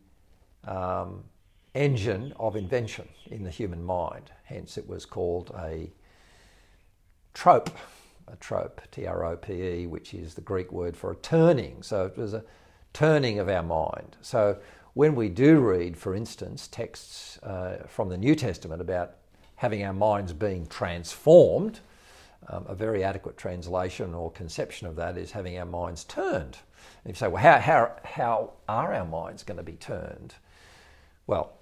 um, 0.66 1.24
engine 1.74 2.34
of 2.38 2.54
invention 2.54 3.08
in 3.30 3.44
the 3.44 3.50
human 3.50 3.82
mind. 3.82 4.30
Hence, 4.44 4.76
it 4.76 4.86
was 4.86 5.06
called 5.06 5.54
a 5.58 5.90
trope 7.32 7.70
a 8.28 8.37
trope, 8.37 8.80
T 8.90 9.06
R 9.06 9.25
O 9.25 9.37
P 9.37 9.52
E, 9.52 9.87
which 9.87 10.14
is 10.14 10.35
the 10.35 10.40
Greek 10.40 10.73
word 10.73 10.97
for 10.97 11.12
a 11.12 11.16
turning. 11.16 11.83
So 11.83 12.06
it 12.06 12.16
was 12.16 12.35
a 12.35 12.45
turning 12.92 13.38
of 13.38 13.49
our 13.49 13.62
mind. 13.62 14.16
So 14.21 14.59
when 14.95 15.14
we 15.14 15.28
do 15.28 15.61
read, 15.61 15.97
for 15.97 16.14
instance, 16.14 16.68
texts 16.68 17.38
uh, 17.42 17.85
from 17.87 18.09
the 18.09 18.16
New 18.16 18.35
Testament 18.35 18.80
about 18.80 19.16
having 19.56 19.85
our 19.85 19.92
minds 19.92 20.33
being 20.33 20.66
transformed, 20.66 21.80
um, 22.49 22.64
a 22.68 22.75
very 22.75 23.04
adequate 23.04 23.37
translation 23.37 24.14
or 24.14 24.30
conception 24.30 24.87
of 24.87 24.97
that 24.97 25.16
is 25.16 25.33
having 25.33 25.59
our 25.59 25.66
minds 25.66 26.04
turned. 26.04 26.59
And 27.04 27.12
you 27.12 27.14
say, 27.14 27.28
well, 27.28 27.42
how, 27.42 27.59
how, 27.59 27.97
how 28.04 28.52
are 28.68 28.95
our 28.95 29.04
minds 29.04 29.42
going 29.42 29.56
to 29.56 29.62
be 29.62 29.73
turned? 29.73 30.35
Well, 31.26 31.52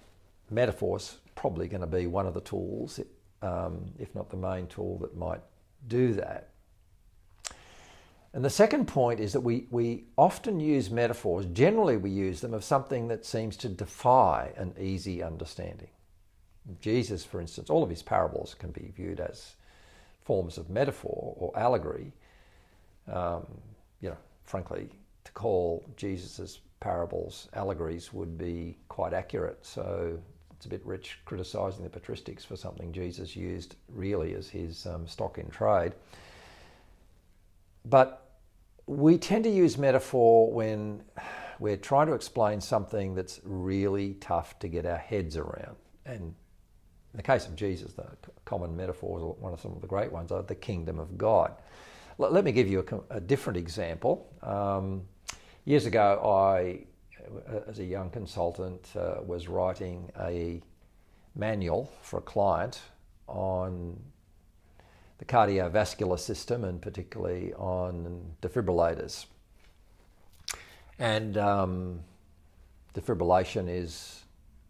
metaphor's 0.51 1.19
probably 1.35 1.69
going 1.69 1.81
to 1.81 1.87
be 1.87 2.07
one 2.07 2.27
of 2.27 2.35
the 2.35 2.41
tools, 2.41 3.01
um, 3.43 3.87
if 3.99 4.15
not 4.15 4.31
the 4.31 4.37
main 4.37 4.67
tool, 4.67 4.99
that 4.99 5.17
might 5.17 5.41
do 5.89 6.13
that. 6.15 6.51
And 8.35 8.45
the 8.45 8.51
second 8.51 8.89
point 8.89 9.21
is 9.21 9.33
that 9.33 9.43
we, 9.43 9.69
we 9.71 10.07
often 10.19 10.59
use 10.59 10.91
metaphors, 10.91 11.47
generally, 11.47 11.97
we 11.97 12.11
use 12.11 12.41
them 12.41 12.53
of 12.53 12.65
something 12.65 13.07
that 13.07 13.25
seems 13.25 13.57
to 13.59 13.69
defy 13.69 14.53
an 14.57 14.75
easy 14.79 15.23
understanding. 15.23 15.91
Jesus, 16.81 17.25
for 17.25 17.41
instance, 17.41 17.71
all 17.71 17.85
of 17.85 17.91
his 17.91 18.03
parables 18.03 18.57
can 18.59 18.73
be 18.73 18.93
viewed 18.97 19.21
as 19.21 19.55
forms 20.25 20.59
of 20.59 20.69
metaphor 20.69 21.37
or 21.39 21.57
allegory. 21.57 22.13
Um, 23.07 23.47
you 24.01 24.09
know, 24.09 24.17
frankly, 24.43 24.89
to 25.23 25.33
call 25.33 25.89
Jesus' 25.97 26.59
parables 26.81 27.49
allegories 27.55 28.13
would 28.13 28.37
be 28.37 28.77
quite 28.89 29.13
accurate. 29.13 29.65
So 29.65 30.19
it's 30.57 30.67
a 30.67 30.69
bit 30.69 30.85
rich 30.85 31.21
criticising 31.25 31.85
the 31.85 32.01
patristics 32.01 32.45
for 32.45 32.57
something 32.57 32.93
Jesus 32.93 33.37
used 33.37 33.77
really 33.89 34.35
as 34.35 34.49
his 34.49 34.87
um, 34.87 35.07
stock 35.07 35.39
in 35.39 35.49
trade. 35.51 35.93
But 37.85 38.24
we 38.87 39.19
tend 39.19 39.45
to 39.45 39.51
use 39.51 39.79
metaphor 39.79 40.53
when 40.53 41.03
we're 41.59 41.77
trying 41.77 42.07
to 42.09 42.13
explain 42.13 42.61
something 42.61 43.15
that's 43.15 43.41
really 43.45 44.15
tough 44.15 44.59
to 44.59 44.69
get 44.69 44.85
our 44.85 44.99
heads 44.99 45.37
around. 45.37 45.77
And 46.05 46.21
in 46.23 47.17
the 47.17 47.23
case 47.23 47.47
of 47.47 47.57
Jesus, 47.57 47.93
the 47.93 48.07
common 48.45 48.77
metaphors, 48.77 49.23
or 49.23 49.35
one 49.35 49.53
of 49.53 49.61
some 49.61 49.73
of 49.73 49.81
the 49.81 49.87
great 49.87 50.13
ones, 50.13 50.33
are 50.33 50.43
the 50.43 50.55
kingdom 50.55 50.99
of 50.99 51.17
God. 51.17 51.55
Let 52.19 52.45
me 52.45 52.53
give 52.53 52.69
you 52.69 52.85
a, 53.11 53.17
a 53.17 53.21
different 53.21 53.57
example. 53.57 54.33
Um, 54.43 55.03
years 55.65 55.87
ago, 55.87 56.21
I, 56.25 56.85
as 57.67 57.79
a 57.79 57.85
young 57.85 58.11
consultant, 58.11 58.89
uh, 58.97 59.17
was 59.25 59.49
writing 59.49 60.11
a 60.21 60.61
manual 61.35 61.91
for 62.03 62.19
a 62.19 62.23
client 62.23 62.81
on 63.27 63.99
the 65.19 65.25
cardiovascular 65.25 66.19
system 66.19 66.65
and 66.65 66.81
particularly 66.81 67.53
on 67.55 68.23
defibrillators. 68.43 69.27
And 70.99 71.37
um, 71.37 72.01
defibrillation 72.95 73.69
is 73.69 74.23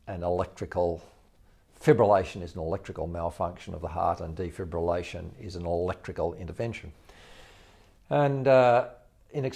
an 0.07 0.23
electrical, 0.23 1.03
fibrillation 1.81 2.43
is 2.43 2.55
an 2.55 2.61
electrical 2.61 3.07
malfunction 3.07 3.75
of 3.75 3.81
the 3.81 3.89
heart, 3.89 4.21
and 4.21 4.37
defibrillation 4.37 5.31
is 5.41 5.57
an 5.57 5.67
electrical 5.67 6.35
intervention. 6.35 6.93
And 8.11 8.49
uh, 8.49 8.89
in, 9.33 9.51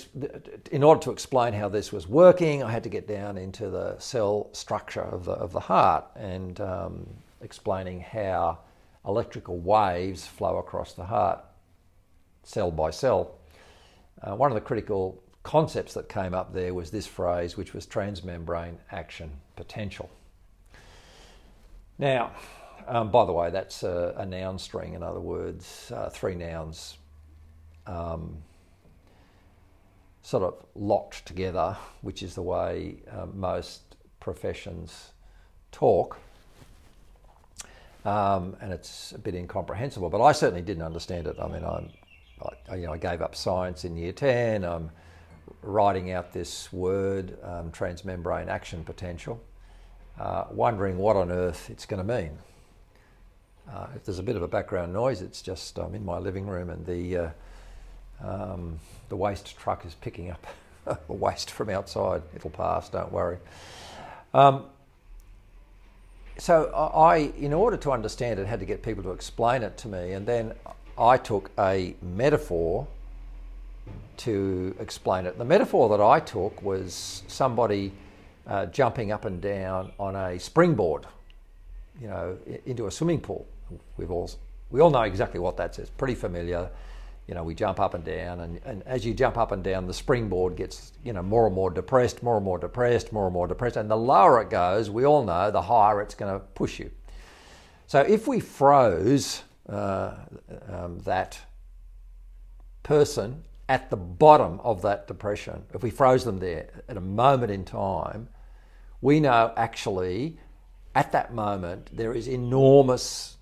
in, 0.73 0.83
order 0.83 1.01
to 1.03 1.11
explain 1.11 1.53
how 1.53 1.69
this 1.69 1.93
was 1.93 2.09
working, 2.09 2.63
I 2.63 2.71
had 2.71 2.83
to 2.83 2.89
get 2.89 3.07
down 3.07 3.39
into 3.39 3.71
the 3.71 3.99
cell 3.99 4.49
structure 4.53 5.03
of 5.03 5.25
the, 5.25 5.33
of 5.33 5.53
the 5.53 5.61
heart 5.61 6.05
and 6.17 6.61
um, 6.61 7.07
explaining 7.41 8.01
how 8.01 8.59
electrical 9.07 9.59
waves 9.59 10.27
flow 10.27 10.59
across 10.59 10.93
the 10.93 11.05
heart, 11.05 11.45
cell 12.43 12.71
by 12.71 12.91
cell. 12.91 13.37
Uh, 14.23 14.35
one 14.35 14.51
of 14.51 14.55
the 14.55 14.61
critical 14.61 15.23
concepts 15.43 15.95
that 15.95 16.09
came 16.09 16.35
up 16.35 16.53
there 16.53 16.75
was 16.75 16.91
this 16.91 17.07
phrase, 17.07 17.57
which 17.57 17.73
was 17.73 17.87
transmembrane 17.87 18.77
action 18.91 19.31
potential. 19.57 20.11
Now, 21.99 22.33
um, 22.87 23.11
by 23.11 23.25
the 23.25 23.33
way, 23.33 23.51
that's 23.51 23.83
a, 23.83 24.15
a, 24.17 24.27
noun 24.27 24.59
string, 24.59 24.95
in 24.95 25.03
other 25.03 25.21
words, 25.21 25.93
uh, 25.95 26.09
three 26.09 26.35
nouns 26.35 26.97
um, 27.87 28.39
sort 30.23 30.43
of 30.43 30.65
locked 30.75 31.27
together, 31.27 31.77
which 32.03 32.23
is 32.23 32.35
the 32.35 32.43
way 32.43 33.03
uh, 33.11 33.27
most 33.27 33.97
professions 34.21 35.13
talk. 35.73 36.19
Um, 38.05 38.57
and 38.61 38.73
it's 38.73 39.13
a 39.13 39.19
bit 39.19 39.35
incomprehensible, 39.35 40.09
but 40.09 40.23
I 40.23 40.33
certainly 40.33 40.63
didn't 40.63 40.83
understand 40.83 41.27
it. 41.27 41.37
I 41.41 41.49
mean, 41.49 41.65
I'm, 41.65 41.91
I, 42.71 42.77
you 42.77 42.87
know, 42.87 42.93
I 42.93 42.99
gave 42.99 43.21
up 43.21 43.35
science 43.35 43.85
in 43.85 43.97
year 43.97 44.13
10. 44.13 44.65
I'm 44.65 44.91
writing 45.63 46.13
out 46.13 46.33
this 46.33 46.73
word, 46.73 47.37
um, 47.43 47.71
transmembrane 47.73 48.49
action 48.49 48.85
potential, 48.85 49.41
uh, 50.19 50.45
wondering 50.51 50.99
what 50.99 51.17
on 51.17 51.31
earth 51.31 51.69
it's 51.71 51.87
going 51.87 52.07
to 52.07 52.15
mean. 52.15 52.39
Uh, 53.71 53.87
if 53.95 54.05
there's 54.05 54.19
a 54.19 54.23
bit 54.23 54.37
of 54.37 54.43
a 54.43 54.49
background 54.49 54.93
noise, 54.93 55.21
it's 55.21 55.43
just 55.43 55.79
I'm 55.79 55.95
in 55.95 56.05
my 56.05 56.19
living 56.19 56.47
room 56.47 56.71
and 56.71 56.87
the, 56.87 57.17
uh, 57.17 57.31
um, 58.25 58.79
the 59.09 59.17
waste 59.17 59.59
truck 59.59 59.85
is 59.85 59.95
picking 59.95 60.31
up 60.31 60.47
the 60.85 60.99
waste 61.13 61.51
from 61.51 61.69
outside. 61.69 62.23
It'll 62.35 62.51
pass, 62.51 62.89
don't 62.89 63.13
worry. 63.13 63.39
Um, 64.33 64.65
so 66.39 66.71
I, 66.73 67.33
in 67.39 67.53
order 67.53 67.77
to 67.79 67.93
understand 67.93 68.39
it, 68.39 68.47
had 68.47 68.61
to 68.61 68.67
get 68.67 68.83
people 68.83 69.03
to 69.05 69.11
explain 69.11 69.63
it 69.63 69.77
to 69.79 69.89
me, 69.89 70.13
and 70.13 70.27
then 70.27 70.55
I 70.97 71.17
took 71.17 71.51
a 71.59 71.95
metaphor 72.01 72.87
to 74.19 74.75
explain 74.81 75.27
it. 75.27 75.39
The 75.39 75.45
metaphor 75.45 75.89
that 75.91 76.03
I 76.03 76.21
took 76.21 76.63
was 76.63 77.23
somebody 77.29 77.93
uh, 78.47 78.67
jumping 78.67 79.13
up 79.13 79.25
and 79.25 79.41
down 79.41 79.93
on 79.99 80.17
a 80.17 80.39
springboard, 80.39 81.07
you 82.01 82.09
know, 82.09 82.37
into 82.67 82.87
a 82.87 82.91
swimming 82.91 83.21
pool. 83.21 83.47
We've 83.97 84.11
all 84.11 84.31
we 84.71 84.81
all 84.81 84.91
know 84.91 85.03
exactly 85.03 85.41
what 85.41 85.57
that 85.57 85.75
says. 85.75 85.91
Pretty 85.91 86.15
familiar 86.15 86.71
you 87.29 87.35
know, 87.35 87.45
we 87.45 87.55
jump 87.55 87.79
up 87.79 87.93
and 87.93 88.03
down, 88.03 88.41
and, 88.41 88.59
and 88.65 88.83
as 88.85 89.05
you 89.05 89.13
jump 89.13 89.37
up 89.37 89.53
and 89.53 89.63
down, 89.63 89.87
the 89.87 89.93
springboard 89.93 90.57
gets, 90.57 90.93
you 91.05 91.13
know, 91.13 91.23
more 91.23 91.47
and 91.47 91.55
more 91.55 91.71
depressed, 91.71 92.23
more 92.23 92.37
and 92.37 92.45
more 92.45 92.59
depressed, 92.59 93.13
more 93.13 93.27
and 93.27 93.35
more 93.35 93.47
depressed. 93.47 93.77
And 93.77 93.91
the 93.91 93.99
lower 93.99 94.41
it 94.41 94.49
goes, 94.49 94.89
we 94.89 95.05
all 95.05 95.23
know, 95.23 95.51
the 95.51 95.61
higher 95.61 96.01
it's 96.01 96.15
going 96.15 96.33
to 96.33 96.41
push 96.41 96.79
you. 96.79 96.91
So 97.87 98.01
if 98.01 98.27
we 98.27 98.41
froze 98.41 99.43
uh, 99.69 100.15
um, 100.69 101.01
that 101.01 101.39
person 102.83 103.45
at 103.69 103.91
the 103.91 103.97
bottom 103.97 104.59
of 104.61 104.81
that 104.83 105.07
depression, 105.07 105.65
if 105.75 105.83
we 105.83 105.91
froze 105.91 106.25
them 106.25 106.39
there 106.39 106.83
at 106.89 106.97
a 106.97 107.03
moment 107.03 107.53
in 107.53 107.67
time, 107.67 108.31
we 109.03 109.21
know 109.21 109.53
actually 109.55 110.39
at 110.95 111.13
that 111.13 111.35
moment 111.35 111.91
there 111.93 112.15
is 112.15 112.27
enormous 112.27 113.37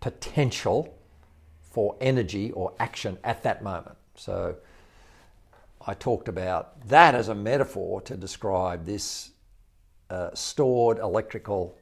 potential 0.00 0.97
for 1.78 1.94
energy 2.00 2.50
or 2.50 2.72
action 2.80 3.16
at 3.22 3.44
that 3.44 3.62
moment. 3.62 3.96
So 4.16 4.56
I 5.86 5.94
talked 5.94 6.26
about 6.26 6.88
that 6.88 7.14
as 7.14 7.28
a 7.28 7.36
metaphor 7.36 8.00
to 8.00 8.16
describe 8.16 8.84
this 8.84 9.30
uh, 10.10 10.30
stored 10.34 10.98
electrical 10.98 11.78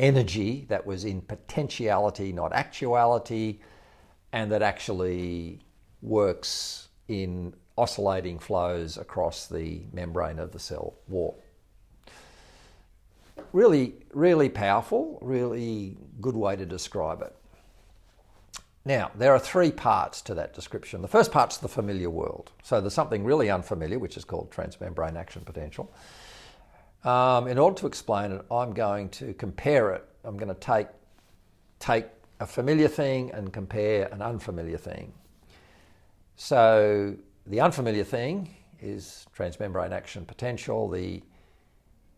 energy 0.00 0.66
that 0.68 0.84
was 0.84 1.04
in 1.04 1.20
potentiality, 1.20 2.32
not 2.32 2.52
actuality, 2.52 3.60
and 4.32 4.50
that 4.50 4.62
actually 4.62 5.60
works 6.02 6.88
in 7.06 7.54
oscillating 7.78 8.40
flows 8.40 8.96
across 8.96 9.46
the 9.46 9.82
membrane 9.92 10.40
of 10.40 10.50
the 10.50 10.58
cell 10.58 10.94
wall. 11.06 11.40
Really, 13.52 13.94
really 14.12 14.48
powerful, 14.48 15.20
really 15.22 15.98
good 16.20 16.34
way 16.34 16.56
to 16.56 16.66
describe 16.66 17.22
it. 17.22 17.32
Now, 18.86 19.10
there 19.14 19.32
are 19.32 19.38
three 19.38 19.72
parts 19.72 20.20
to 20.22 20.34
that 20.34 20.52
description. 20.52 21.00
The 21.00 21.08
first 21.08 21.32
part's 21.32 21.56
the 21.56 21.68
familiar 21.68 22.10
world. 22.10 22.52
So 22.62 22.82
there's 22.82 22.92
something 22.92 23.24
really 23.24 23.50
unfamiliar, 23.50 23.98
which 23.98 24.18
is 24.18 24.24
called 24.24 24.50
transmembrane 24.50 25.16
action 25.16 25.42
potential. 25.42 25.90
Um, 27.02 27.48
in 27.48 27.58
order 27.58 27.76
to 27.78 27.86
explain 27.86 28.32
it, 28.32 28.44
I'm 28.50 28.74
going 28.74 29.08
to 29.10 29.32
compare 29.34 29.92
it. 29.92 30.06
I'm 30.22 30.36
going 30.36 30.48
to 30.48 30.60
take, 30.60 30.88
take 31.78 32.06
a 32.40 32.46
familiar 32.46 32.88
thing 32.88 33.30
and 33.32 33.52
compare 33.52 34.08
an 34.12 34.20
unfamiliar 34.20 34.78
thing. 34.78 35.14
So 36.36 37.16
the 37.46 37.60
unfamiliar 37.60 38.04
thing 38.04 38.54
is 38.80 39.26
transmembrane 39.36 39.92
action 39.92 40.26
potential. 40.26 40.90
The, 40.90 41.22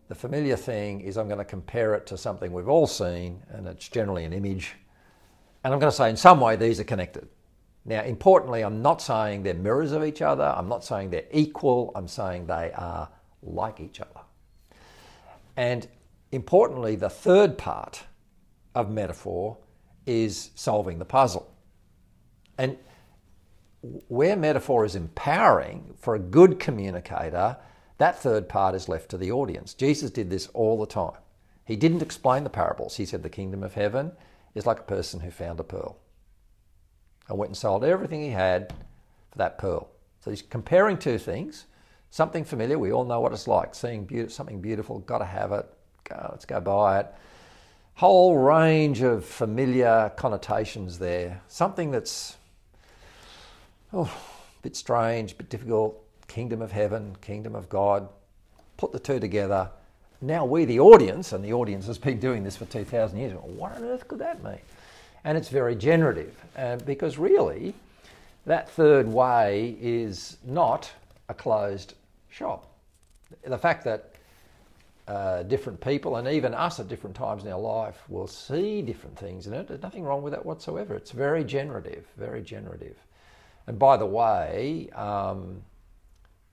the 0.09 0.17
familiar 0.17 0.57
thing 0.57 1.01
is 1.01 1.17
I'm 1.17 1.29
going 1.29 1.39
to 1.39 1.45
compare 1.45 1.95
it 1.95 2.07
to 2.07 2.19
something 2.19 2.53
we've 2.53 2.69
all 2.69 2.89
seen, 2.89 3.43
and 3.51 3.69
it's 3.69 3.89
generally 3.89 4.25
an 4.25 4.33
image 4.33 4.75
and 5.67 5.75
I'm 5.75 5.81
going 5.81 5.91
to 5.91 5.97
say 5.97 6.09
in 6.09 6.17
some 6.17 6.39
way 6.39 6.55
these 6.55 6.79
are 6.79 6.85
connected. 6.85 7.27
Now, 7.85 8.05
importantly, 8.05 8.63
I'm 8.63 8.83
not 8.83 9.03
saying 9.03 9.43
they're 9.43 9.53
mirrors 9.53 9.91
of 9.91 10.05
each 10.05 10.23
other. 10.23 10.45
I'm 10.45 10.69
not 10.69 10.85
saying 10.85 11.11
they're 11.11 11.25
equal. 11.33 11.91
I'm 11.97 12.07
saying 12.07 12.47
they 12.47 12.71
are 12.73 13.09
like 13.43 13.81
each 13.81 14.01
other. 14.01 14.21
And 15.57 15.89
importantly, 16.31 16.95
the 16.95 17.11
third 17.11 17.59
part 17.59 18.05
of 18.77 18.93
metaphor 18.93 19.57
is 20.07 20.53
solving 20.55 21.01
the 21.01 21.05
puzzle. 21.05 21.53
And 22.57 22.79
where 24.07 24.37
metaphor 24.37 24.85
is 24.85 24.95
empowering 24.95 25.95
for 25.99 26.15
a 26.15 26.21
good 26.21 26.61
communicator, 26.61 27.57
That 27.99 28.23
third 28.23 28.49
part 28.49 28.77
is 28.77 28.89
left 28.89 29.09
to 29.11 29.19
the 29.19 29.33
audience. 29.33 29.75
Jesus 29.75 30.13
did 30.13 30.31
this 30.31 30.47
all 30.49 30.79
the 30.79 30.87
time. 30.87 31.19
He 31.65 31.75
didn't 31.75 32.03
explain 32.03 32.45
the 32.45 32.51
parables. 32.51 32.97
He 32.97 33.07
said 33.07 33.25
the 33.25 33.29
kingdom 33.29 33.65
of 33.65 33.75
heaven 33.75 34.13
is 34.57 34.67
like 34.67 34.81
a 34.81 34.85
person 34.85 35.21
who 35.21 35.31
found 35.31 35.61
a 35.61 35.65
pearl 35.65 35.99
and 37.29 37.39
went 37.39 37.51
and 37.51 37.57
sold 37.57 37.85
everything 37.85 38.21
he 38.21 38.31
had 38.31 38.73
for 39.31 39.39
that 39.39 39.59
pearl. 39.59 39.89
So 40.21 40.31
he's 40.31 40.43
comparing 40.43 40.99
two 40.99 41.19
things 41.19 41.67
something 42.11 42.45
familiar, 42.45 42.79
we 42.79 42.93
all 42.93 43.05
know 43.05 43.21
what 43.21 43.33
it's 43.33 43.47
like 43.47 43.75
seeing 43.75 44.05
be- 44.05 44.29
something 44.29 44.61
beautiful, 44.61 45.01
got 45.01 45.19
to 45.19 45.25
have 45.25 45.53
it, 45.53 45.67
go, 46.05 46.29
let's 46.31 46.47
go 46.47 46.61
buy 46.61 47.01
it. 47.01 47.15
Whole 47.95 48.39
range 48.39 49.03
of 49.03 49.25
familiar 49.25 50.11
connotations 50.17 50.99
there. 50.99 51.43
Something 51.49 51.91
that's 51.91 52.37
oh, 53.93 54.05
a 54.05 54.63
bit 54.63 54.77
strange, 54.77 55.33
a 55.33 55.35
bit 55.37 55.51
difficult. 55.51 56.03
Kingdom 56.27 56.63
of 56.63 56.73
heaven, 56.73 57.17
kingdom 57.21 57.55
of 57.55 57.69
God. 57.69 58.09
Put 58.77 58.93
the 58.93 58.99
two 58.99 59.21
together. 59.21 59.71
Now 60.21 60.45
we, 60.45 60.65
the 60.65 60.81
audience, 60.81 61.33
and 61.33 61.45
the 61.45 61.53
audience 61.53 61.87
has 61.87 61.99
been 61.99 62.19
doing 62.19 62.43
this 62.43 62.57
for 62.57 62.65
2,000 62.65 63.19
years, 63.19 63.33
what 63.33 63.77
on 63.77 63.85
earth 63.85 64.09
could 64.09 64.19
that 64.21 64.43
mean? 64.43 64.59
And 65.25 65.37
it's 65.37 65.49
very 65.49 65.75
generative 65.75 66.35
uh, 66.57 66.77
because 66.77 67.19
really, 67.19 67.75
that 68.47 68.71
third 68.71 69.09
way 69.09 69.77
is 69.81 70.39
not 70.45 70.91
a 71.29 71.35
closed 71.35 71.95
shop. 72.31 72.73
The 73.45 73.59
fact 73.59 73.85
that 73.85 74.15
uh, 75.09 75.43
different 75.45 75.81
people 75.81 76.17
and 76.17 76.27
even 76.29 76.55
us 76.55 76.81
at 76.81 76.89
different 76.89 77.15
times 77.15 77.45
in 77.45 77.53
our 77.53 77.61
life 77.61 78.03
will 78.09 78.27
see 78.27 78.83
different 78.83 79.17
things 79.19 79.47
in 79.47 79.53
it. 79.53 79.69
There's 79.69 79.83
nothing 79.83 80.03
wrong 80.03 80.23
with 80.23 80.33
that 80.33 80.45
whatsoever. 80.45 80.95
It's 80.95 81.11
very 81.11 81.45
generative, 81.45 82.07
very 82.17 82.43
generative. 82.43 82.97
And 83.67 83.79
by 83.79 83.97
the 83.97 84.07
way, 84.07 84.89
um, 84.95 85.63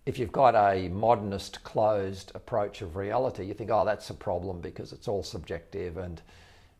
if 0.06 0.20
you've 0.20 0.32
got 0.32 0.56
a 0.56 0.90
modernist 0.90 1.64
closed 1.64 2.32
approach 2.36 2.82
of 2.82 2.96
reality, 2.96 3.46
you 3.46 3.54
think, 3.54 3.70
oh, 3.72 3.86
that's 3.86 4.10
a 4.10 4.14
problem 4.14 4.60
because 4.60 4.92
it's 4.92 5.08
all 5.08 5.24
subjective 5.24 5.98
and, 5.98 6.22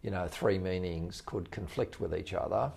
you 0.02 0.12
know, 0.12 0.28
three 0.28 0.58
meanings 0.58 1.22
could 1.26 1.50
conflict 1.50 2.02
with 2.02 2.14
each 2.14 2.34
other. 2.34 2.72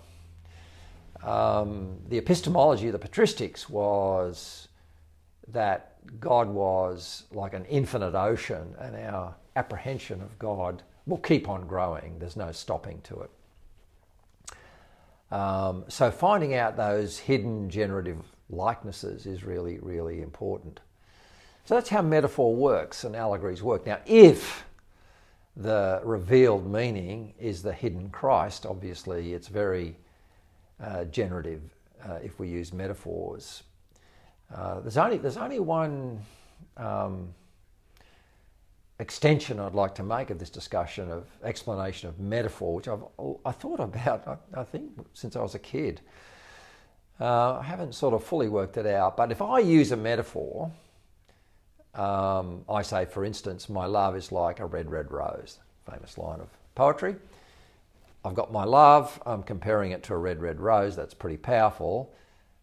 Um, 1.22 1.98
the 2.08 2.18
epistemology 2.18 2.86
of 2.88 2.92
the 2.92 2.98
patristics 3.08 3.68
was 3.68 4.68
that 5.48 5.94
God 6.20 6.48
was 6.48 7.24
like 7.32 7.54
an 7.54 7.64
infinite 7.64 8.14
ocean 8.14 8.74
and 8.78 8.94
our 8.96 9.34
apprehension 9.56 10.20
of 10.22 10.38
God 10.38 10.82
will 11.06 11.18
keep 11.18 11.48
on 11.48 11.66
growing. 11.66 12.18
There's 12.18 12.36
no 12.36 12.52
stopping 12.52 13.00
to 13.04 13.22
it. 13.22 13.30
Um, 15.34 15.84
so 15.88 16.12
finding 16.12 16.54
out 16.54 16.76
those 16.76 17.18
hidden 17.18 17.68
generative 17.68 18.18
likenesses 18.50 19.26
is 19.26 19.44
really, 19.44 19.78
really 19.80 20.22
important. 20.22 20.80
So 21.64 21.74
that's 21.74 21.88
how 21.88 22.02
metaphor 22.02 22.54
works 22.54 23.04
and 23.04 23.16
allegories 23.16 23.62
work. 23.62 23.86
Now, 23.86 23.98
if 24.06 24.64
the 25.56 26.00
revealed 26.04 26.70
meaning 26.70 27.34
is 27.40 27.62
the 27.62 27.72
hidden 27.72 28.10
Christ, 28.10 28.66
obviously 28.66 29.32
it's 29.32 29.48
very 29.48 29.96
uh, 30.80 31.04
generative 31.04 31.62
uh, 32.06 32.18
if 32.22 32.38
we 32.38 32.48
use 32.48 32.72
metaphors. 32.72 33.62
Uh, 34.54 34.80
there's 34.80 34.96
only 34.96 35.16
there's 35.16 35.38
only 35.38 35.58
one 35.58 36.20
um, 36.76 37.34
extension 39.00 39.58
I'd 39.58 39.74
like 39.74 39.94
to 39.96 40.02
make 40.02 40.30
of 40.30 40.38
this 40.38 40.50
discussion 40.50 41.10
of 41.10 41.24
explanation 41.42 42.08
of 42.08 42.20
metaphor, 42.20 42.74
which 42.74 42.86
I've 42.86 43.02
I 43.44 43.50
thought 43.50 43.80
about 43.80 44.28
I, 44.28 44.60
I 44.60 44.64
think 44.64 44.92
since 45.14 45.36
I 45.36 45.42
was 45.42 45.54
a 45.54 45.58
kid. 45.58 46.00
Uh, 47.20 47.58
I 47.58 47.62
haven't 47.62 47.94
sort 47.94 48.14
of 48.14 48.22
fully 48.22 48.48
worked 48.48 48.76
it 48.76 48.86
out, 48.86 49.16
but 49.16 49.32
if 49.32 49.40
I 49.40 49.60
use 49.60 49.90
a 49.92 49.96
metaphor, 49.96 50.70
um, 51.94 52.64
I 52.68 52.82
say, 52.82 53.06
for 53.06 53.24
instance, 53.24 53.68
my 53.68 53.86
love 53.86 54.16
is 54.16 54.30
like 54.30 54.60
a 54.60 54.66
red, 54.66 54.90
red 54.90 55.10
rose, 55.10 55.58
famous 55.90 56.18
line 56.18 56.40
of 56.40 56.48
poetry. 56.74 57.16
I've 58.24 58.34
got 58.34 58.52
my 58.52 58.64
love, 58.64 59.20
I'm 59.24 59.42
comparing 59.42 59.92
it 59.92 60.02
to 60.04 60.14
a 60.14 60.18
red, 60.18 60.42
red 60.42 60.60
rose, 60.60 60.94
that's 60.94 61.14
pretty 61.14 61.38
powerful. 61.38 62.12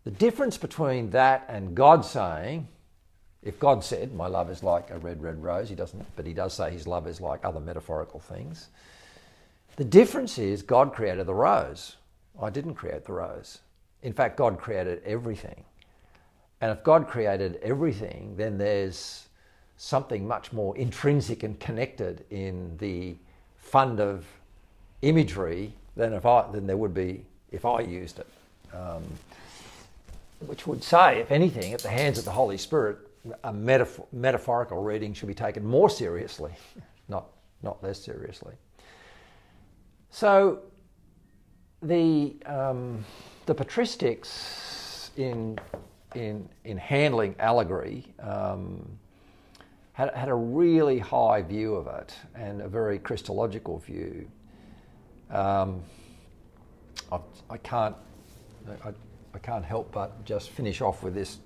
The 0.03 0.11
difference 0.11 0.57
between 0.57 1.09
that 1.11 1.45
and 1.47 1.73
God 1.73 2.05
saying, 2.05 2.67
if 3.41 3.59
God 3.59 3.83
said, 3.83 4.13
My 4.13 4.27
love 4.27 4.49
is 4.49 4.63
like 4.63 4.89
a 4.89 4.99
red, 4.99 5.21
red 5.21 5.41
rose, 5.41 5.69
he 5.69 5.75
doesn't, 5.75 6.05
but 6.15 6.25
he 6.25 6.33
does 6.33 6.53
say 6.53 6.71
his 6.71 6.87
love 6.87 7.07
is 7.07 7.19
like 7.19 7.43
other 7.43 7.59
metaphorical 7.59 8.19
things. 8.19 8.69
The 9.75 9.83
difference 9.83 10.37
is 10.37 10.61
God 10.61 10.93
created 10.93 11.25
the 11.25 11.33
rose. 11.33 11.95
I 12.41 12.49
didn't 12.49 12.75
create 12.75 13.05
the 13.05 13.13
rose. 13.13 13.59
In 14.03 14.13
fact, 14.13 14.37
God 14.37 14.59
created 14.59 15.01
everything. 15.05 15.63
And 16.61 16.71
if 16.71 16.83
God 16.83 17.07
created 17.07 17.59
everything, 17.61 18.35
then 18.37 18.57
there's 18.57 19.27
something 19.77 20.27
much 20.27 20.53
more 20.53 20.77
intrinsic 20.77 21.43
and 21.43 21.59
connected 21.59 22.25
in 22.29 22.77
the 22.77 23.15
fund 23.57 23.99
of 23.99 24.25
imagery 25.01 25.73
than 25.95 26.13
if 26.13 26.25
I 26.25 26.49
than 26.51 26.67
there 26.67 26.77
would 26.77 26.93
be 26.93 27.25
if 27.51 27.65
I 27.65 27.81
used 27.81 28.19
it. 28.19 28.27
Um, 28.73 29.03
which 30.47 30.67
would 30.67 30.83
say, 30.83 31.19
if 31.19 31.31
anything, 31.31 31.73
at 31.73 31.79
the 31.79 31.89
hands 31.89 32.17
of 32.17 32.25
the 32.25 32.31
Holy 32.31 32.57
Spirit, 32.57 32.97
a 33.43 33.53
metaphor, 33.53 34.05
metaphorical 34.11 34.81
reading 34.81 35.13
should 35.13 35.27
be 35.27 35.33
taken 35.33 35.65
more 35.65 35.89
seriously, 35.89 36.51
not, 37.07 37.25
not 37.61 37.81
less 37.83 37.99
seriously. 37.99 38.53
So 40.09 40.59
the, 41.81 42.35
um, 42.45 43.05
the 43.45 43.55
patristics 43.55 45.09
in, 45.17 45.59
in, 46.15 46.47
in 46.63 46.77
handling 46.77 47.35
allegory 47.39 48.05
um, 48.19 48.87
had, 49.93 50.13
had 50.15 50.29
a 50.29 50.33
really 50.35 50.99
high 50.99 51.41
view 51.41 51.75
of 51.75 51.87
it 51.87 52.13
and 52.35 52.61
a 52.61 52.67
very 52.67 52.99
Christological 52.99 53.79
view. 53.79 54.27
Um, 55.29 55.81
I, 57.11 57.19
I 57.49 57.57
can't, 57.57 57.95
I, 58.83 58.89
I 59.33 59.39
can't 59.39 59.65
help 59.65 59.91
but 59.91 60.23
just 60.25 60.49
finish 60.49 60.81
off 60.81 61.03
with 61.03 61.13
this. 61.13 61.39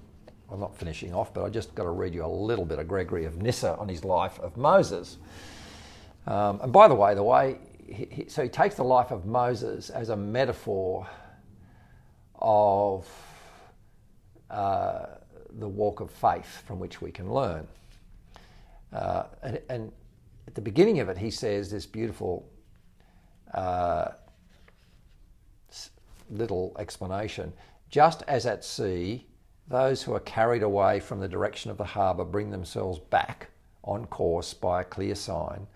I'm 0.51 0.59
not 0.59 0.77
finishing 0.77 1.13
off, 1.13 1.33
but 1.33 1.43
I 1.43 1.49
just 1.49 1.75
got 1.75 1.83
to 1.83 1.89
read 1.89 2.13
you 2.13 2.23
a 2.23 2.27
little 2.27 2.65
bit 2.65 2.79
of 2.79 2.87
Gregory 2.87 3.25
of 3.25 3.41
Nyssa 3.41 3.75
on 3.77 3.89
his 3.89 4.05
life 4.05 4.39
of 4.39 4.55
Moses. 4.55 5.17
Um, 6.25 6.59
and 6.61 6.71
by 6.71 6.87
the 6.87 6.95
way, 6.95 7.15
the 7.15 7.23
way 7.23 7.57
he, 7.85 8.07
he, 8.11 8.25
so 8.29 8.43
he 8.43 8.49
takes 8.49 8.75
the 8.75 8.83
life 8.83 9.11
of 9.11 9.25
Moses 9.25 9.89
as 9.89 10.09
a 10.09 10.15
metaphor 10.15 11.07
of 12.39 13.07
uh, 14.49 15.05
the 15.59 15.67
walk 15.67 15.99
of 15.99 16.11
faith 16.11 16.63
from 16.65 16.79
which 16.79 17.01
we 17.01 17.11
can 17.11 17.31
learn. 17.31 17.67
Uh, 18.93 19.23
and, 19.43 19.59
and, 19.69 19.91
at 20.47 20.55
the 20.55 20.61
beginning 20.61 21.01
of 21.01 21.09
it, 21.09 21.17
he 21.17 21.29
says 21.29 21.69
this 21.69 21.85
beautiful 21.85 22.49
uh, 23.53 24.11
little 26.29 26.73
explanation. 26.79 27.51
Just 27.89 28.23
as 28.29 28.45
at 28.45 28.63
sea, 28.63 29.27
those 29.67 30.01
who 30.01 30.13
are 30.13 30.21
carried 30.21 30.63
away 30.63 31.01
from 31.01 31.19
the 31.19 31.27
direction 31.27 31.69
of 31.69 31.77
the 31.77 31.83
harbour 31.83 32.23
bring 32.23 32.49
themselves 32.49 32.97
back 32.97 33.49
on 33.83 34.05
course 34.05 34.53
by 34.53 34.81
a 34.81 34.83
clear 34.85 35.15
sign 35.15 35.67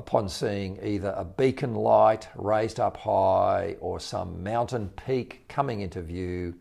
upon 0.00 0.26
seeing 0.30 0.78
either 0.82 1.12
a 1.14 1.22
beacon 1.26 1.74
light 1.74 2.26
raised 2.34 2.80
up 2.80 2.96
high 2.96 3.76
or 3.80 4.00
some 4.00 4.42
mountain 4.42 4.88
peak 4.88 5.44
coming 5.46 5.82
into 5.82 6.00
view. 6.00 6.54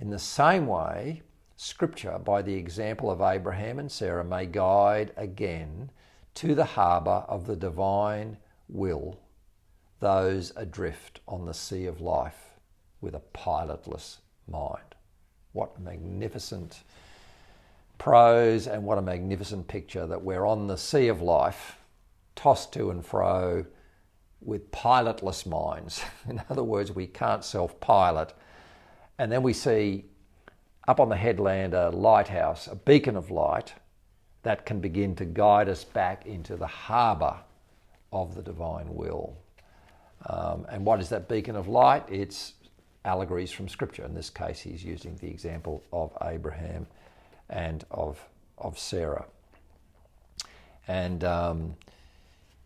In 0.00 0.10
the 0.10 0.18
same 0.18 0.66
way, 0.66 1.22
Scripture, 1.54 2.18
by 2.18 2.42
the 2.42 2.54
example 2.54 3.12
of 3.12 3.20
Abraham 3.20 3.78
and 3.78 3.92
Sarah, 3.92 4.24
may 4.24 4.44
guide 4.44 5.12
again 5.16 5.88
to 6.34 6.56
the 6.56 6.64
harbour 6.64 7.24
of 7.28 7.46
the 7.46 7.54
divine 7.54 8.36
will 8.68 9.20
those 10.00 10.52
adrift 10.56 11.20
on 11.28 11.46
the 11.46 11.54
sea 11.54 11.86
of 11.86 12.00
life 12.00 12.58
with 13.00 13.14
a 13.14 13.22
pilotless 13.32 14.16
mind. 14.48 14.96
What 15.52 15.80
magnificent 15.80 16.82
prose 17.98 18.66
and 18.66 18.82
what 18.82 18.98
a 18.98 19.02
magnificent 19.02 19.68
picture 19.68 20.08
that 20.08 20.24
we're 20.24 20.44
on 20.44 20.66
the 20.66 20.76
sea 20.76 21.06
of 21.06 21.22
life, 21.22 21.78
tossed 22.34 22.72
to 22.74 22.90
and 22.90 23.04
fro 23.04 23.64
with 24.40 24.70
pilotless 24.70 25.46
minds. 25.46 26.02
In 26.28 26.42
other 26.50 26.62
words, 26.62 26.92
we 26.92 27.06
can't 27.06 27.44
self 27.44 27.78
pilot. 27.80 28.32
And 29.18 29.30
then 29.30 29.42
we 29.42 29.52
see 29.52 30.04
up 30.86 31.00
on 31.00 31.08
the 31.08 31.16
headland 31.16 31.74
a 31.74 31.90
lighthouse, 31.90 32.66
a 32.66 32.74
beacon 32.74 33.16
of 33.16 33.30
light 33.30 33.74
that 34.42 34.66
can 34.66 34.80
begin 34.80 35.14
to 35.16 35.24
guide 35.24 35.68
us 35.68 35.84
back 35.84 36.26
into 36.26 36.56
the 36.56 36.66
harbour 36.66 37.36
of 38.12 38.34
the 38.34 38.42
divine 38.42 38.94
will. 38.94 39.36
Um, 40.26 40.66
and 40.70 40.84
what 40.84 41.00
is 41.00 41.08
that 41.08 41.28
beacon 41.28 41.56
of 41.56 41.68
light? 41.68 42.04
It's 42.08 42.54
allegories 43.04 43.50
from 43.50 43.68
Scripture. 43.68 44.04
In 44.04 44.14
this 44.14 44.30
case, 44.30 44.60
he's 44.60 44.84
using 44.84 45.16
the 45.16 45.28
example 45.28 45.82
of 45.92 46.12
Abraham 46.22 46.86
and 47.50 47.84
of, 47.90 48.22
of 48.58 48.78
Sarah. 48.78 49.26
And 50.86 51.24
um, 51.24 51.76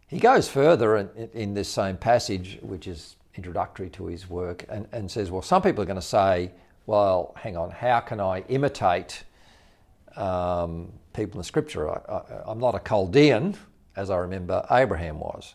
he 0.09 0.19
goes 0.19 0.49
further 0.49 0.97
in, 0.97 1.31
in, 1.33 1.55
this 1.55 1.69
same 1.69 1.97
passage, 1.97 2.59
which 2.63 2.87
is 2.87 3.17
introductory 3.35 3.91
to 3.91 4.07
his 4.07 4.29
work, 4.29 4.65
and, 4.69 4.89
and 4.93 5.11
says, 5.11 5.31
Well, 5.31 5.43
some 5.43 5.63
people 5.63 5.83
are 5.83 5.87
going 5.87 5.97
to 5.97 6.03
say, 6.03 6.51
Well, 6.87 7.35
hang 7.39 7.57
on, 7.57 7.71
how 7.71 8.01
can 8.01 8.21
I 8.21 8.41
imitate 8.49 9.23
um, 10.19 10.93
people 11.13 11.41
in 11.41 11.45
scripture. 11.45 11.91
I, 11.91 12.51
am 12.51 12.59
not 12.59 12.75
a 12.75 12.81
Chaldean, 12.81 13.57
as 13.97 14.11
I 14.11 14.17
remember 14.19 14.65
Abraham 14.71 15.21
was, 15.21 15.55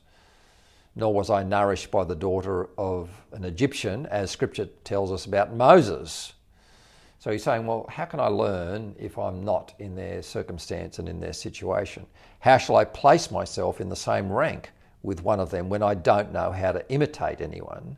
nor 0.95 1.13
was 1.13 1.29
I 1.29 1.43
nourished 1.43 1.91
by 1.91 2.03
the 2.03 2.15
daughter 2.15 2.69
of 2.77 3.09
an 3.31 3.43
Egyptian, 3.43 4.05
as 4.07 4.31
scripture 4.31 4.65
tells 4.83 5.11
us 5.11 5.25
about 5.25 5.53
Moses. 5.53 6.33
So 7.23 7.31
he's 7.31 7.43
saying, 7.43 7.65
well, 7.65 7.85
how 7.87 8.03
can 8.03 8.19
I 8.19 8.27
learn 8.27 8.97
if 8.99 9.17
I'm 9.17 9.45
not 9.45 9.73
in 9.79 9.95
their 9.95 10.21
circumstance 10.21 10.99
and 10.99 11.07
in 11.07 11.21
their 11.21 11.31
situation? 11.31 12.05
How 12.41 12.57
shall 12.57 12.75
I 12.75 12.83
place 12.83 13.31
myself 13.31 13.79
in 13.79 13.87
the 13.87 13.95
same 13.95 14.29
rank 14.29 14.71
with 15.03 15.23
one 15.23 15.39
of 15.39 15.49
them 15.49 15.69
when 15.69 15.81
I 15.81 15.93
don't 15.93 16.33
know 16.33 16.51
how 16.51 16.73
to 16.73 16.85
imitate 16.91 17.39
anyone 17.39 17.95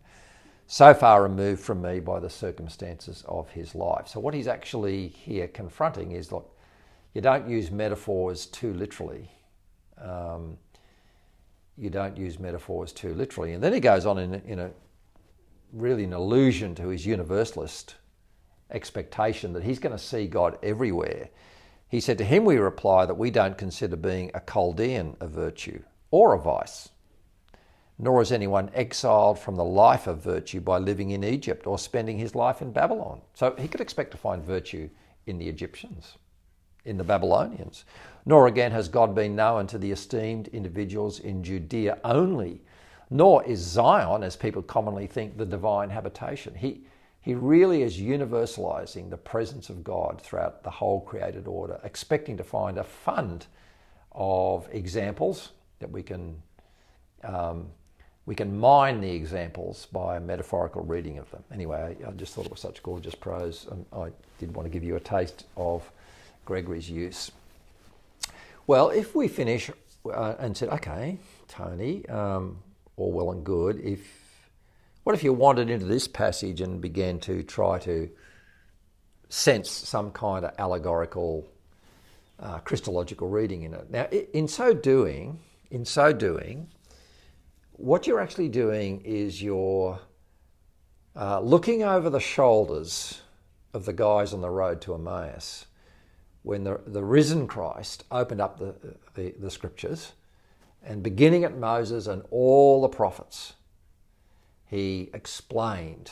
so 0.68 0.94
far 0.94 1.24
removed 1.24 1.60
from 1.60 1.82
me 1.82 2.00
by 2.00 2.20
the 2.20 2.30
circumstances 2.30 3.24
of 3.28 3.50
his 3.50 3.74
life? 3.74 4.08
So, 4.10 4.20
what 4.20 4.36
he's 4.36 4.48
actually 4.48 5.08
here 5.08 5.48
confronting 5.48 6.12
is 6.12 6.32
look, 6.32 6.56
you 7.16 7.22
don't 7.22 7.50
use 7.50 7.72
metaphors 7.72 8.46
too 8.46 8.76
literally. 8.76 9.32
Um, 10.00 10.56
you 11.80 11.90
don't 11.90 12.16
use 12.16 12.38
metaphors 12.38 12.92
too 12.92 13.16
literally. 13.16 13.54
And 13.54 13.64
then 13.64 13.74
he 13.74 13.80
goes 13.80 14.06
on 14.06 14.20
in, 14.20 14.36
in 14.46 14.60
a 14.60 14.70
really 15.74 16.04
an 16.04 16.14
allusion 16.14 16.76
to 16.76 16.90
his 16.90 17.08
universalist 17.08 17.96
expectation 18.72 19.54
that 19.54 19.64
he's 19.64 19.80
going 19.80 19.96
to 19.96 20.04
see 20.04 20.28
God 20.28 20.58
everywhere. 20.64 21.30
He 21.88 22.00
said, 22.00 22.18
To 22.18 22.26
him 22.26 22.46
we 22.46 22.58
reply 22.58 23.06
that 23.06 23.18
we 23.18 23.32
don't 23.32 23.58
consider 23.58 23.96
being 23.96 24.32
a 24.34 24.42
Chaldean 24.42 25.16
a 25.20 25.28
virtue 25.28 25.84
or 26.12 26.34
a 26.34 26.40
vice, 26.40 26.90
nor 27.98 28.22
is 28.22 28.32
anyone 28.32 28.72
exiled 28.74 29.40
from 29.40 29.56
the 29.56 29.64
life 29.64 30.08
of 30.08 30.24
virtue 30.24 30.60
by 30.60 30.78
living 30.78 31.12
in 31.12 31.24
Egypt 31.24 31.68
or 31.68 31.78
spending 31.78 32.18
his 32.18 32.36
life 32.36 32.62
in 32.62 32.72
Babylon. 32.72 33.22
So 33.34 33.56
he 33.58 33.68
could 33.68 33.82
expect 33.82 34.12
to 34.12 34.18
find 34.18 34.44
virtue 34.44 34.90
in 35.26 35.38
the 35.38 35.48
Egyptians, 35.48 36.18
in 36.84 36.98
the 36.98 37.04
Babylonians. 37.04 37.86
Nor 38.26 38.48
again 38.48 38.72
has 38.72 38.90
God 38.90 39.14
been 39.14 39.36
known 39.36 39.68
to 39.68 39.78
the 39.78 39.92
esteemed 39.92 40.48
individuals 40.50 41.20
in 41.20 41.44
Judea 41.44 42.00
only, 42.04 42.62
nor 43.10 43.44
is 43.44 43.60
Zion, 43.60 44.24
as 44.24 44.36
people 44.36 44.64
commonly 44.64 45.08
think, 45.08 45.38
the 45.38 45.46
divine 45.46 45.92
habitation. 45.92 46.56
He, 46.56 46.82
he 47.26 47.34
really 47.34 47.82
is 47.82 47.98
universalizing 47.98 49.10
the 49.10 49.18
presence 49.18 49.70
of 49.70 49.84
God 49.84 50.22
throughout 50.22 50.64
the 50.64 50.70
whole 50.70 51.02
created 51.02 51.48
order, 51.48 51.80
expecting 51.84 52.38
to 52.38 52.44
find 52.44 52.78
a 52.78 52.84
fund 52.84 53.48
of 54.12 54.70
examples 54.72 55.50
that 55.80 55.90
we 55.90 56.04
can 56.04 56.40
um, 57.24 57.72
we 58.28 58.36
can 58.36 58.60
mine 58.60 59.02
the 59.02 59.10
examples 59.10 59.88
by 59.88 60.18
a 60.18 60.20
metaphorical 60.20 60.84
reading 60.84 61.18
of 61.18 61.30
them. 61.32 61.44
Anyway, 61.52 61.98
I, 62.08 62.12
just 62.12 62.36
thought 62.36 62.46
it 62.46 62.52
was 62.52 62.60
such 62.60 62.84
gorgeous 62.84 63.16
prose, 63.16 63.68
and 63.72 63.86
I 63.92 64.10
did 64.40 64.54
want 64.56 64.68
to 64.68 64.70
give 64.70 64.84
you 64.84 64.96
a 64.96 65.00
taste 65.00 65.46
of 65.58 65.90
Gregory's 66.46 66.90
use. 66.90 67.32
Well, 68.68 68.90
if 68.90 69.16
we 69.16 69.28
finish 69.28 69.72
uh, 70.12 70.36
and 70.40 70.56
said, 70.56 70.70
okay, 70.70 71.18
Tony, 71.48 72.08
um, 72.10 72.60
all 72.98 73.12
well 73.12 73.32
and 73.32 73.44
good, 73.44 73.80
if 73.80 74.25
what 75.06 75.14
if 75.14 75.24
you 75.24 75.32
wandered 75.34 75.70
into 75.70 75.86
this 75.86 76.08
passage 76.08 76.62
and 76.62 76.82
began 76.82 77.20
to 77.20 77.44
try 77.44 77.78
to 77.78 78.10
sense 79.30 79.70
some 79.70 80.10
kind 80.10 80.44
of 80.44 80.52
allegorical, 80.58 81.48
uh, 82.40 82.58
Christological 82.58 83.30
reading 83.30 83.62
in 83.62 83.76
it? 83.76 83.92
Now, 83.92 84.06
in 84.06 84.48
so 84.48 84.74
doing, 84.74 85.40
in 85.70 85.86
so 85.86 86.12
doing, 86.12 86.70
what 87.74 88.08
you're 88.08 88.20
actually 88.20 88.50
doing 88.50 89.02
is 89.02 89.44
you're 89.44 90.00
uh, 91.16 91.40
looking 91.40 91.84
over 91.84 92.10
the 92.10 92.20
shoulders 92.20 93.22
of 93.76 93.86
the 93.86 93.94
guys 93.94 94.34
on 94.34 94.42
the 94.42 94.50
road 94.50 94.82
to 94.82 94.96
Emmaus 94.96 95.68
when 96.42 96.64
the, 96.64 96.82
the 96.88 97.04
risen 97.04 97.46
Christ 97.46 98.06
opened 98.10 98.42
up 98.42 98.58
the, 98.58 98.74
the, 99.14 99.36
the 99.40 99.52
scriptures 99.52 100.14
and 100.84 101.04
beginning 101.04 101.44
at 101.44 101.56
Moses 101.56 102.08
and 102.08 102.24
all 102.32 102.82
the 102.82 102.90
prophets 102.90 103.54
he 104.66 105.10
explained 105.14 106.12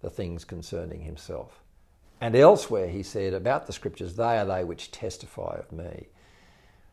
the 0.00 0.10
things 0.10 0.44
concerning 0.44 1.02
himself. 1.02 1.62
And 2.20 2.34
elsewhere 2.34 2.88
he 2.88 3.02
said 3.02 3.34
about 3.34 3.66
the 3.66 3.72
scriptures, 3.72 4.16
they 4.16 4.38
are 4.38 4.44
they 4.44 4.64
which 4.64 4.90
testify 4.90 5.56
of 5.58 5.72
me. 5.72 6.08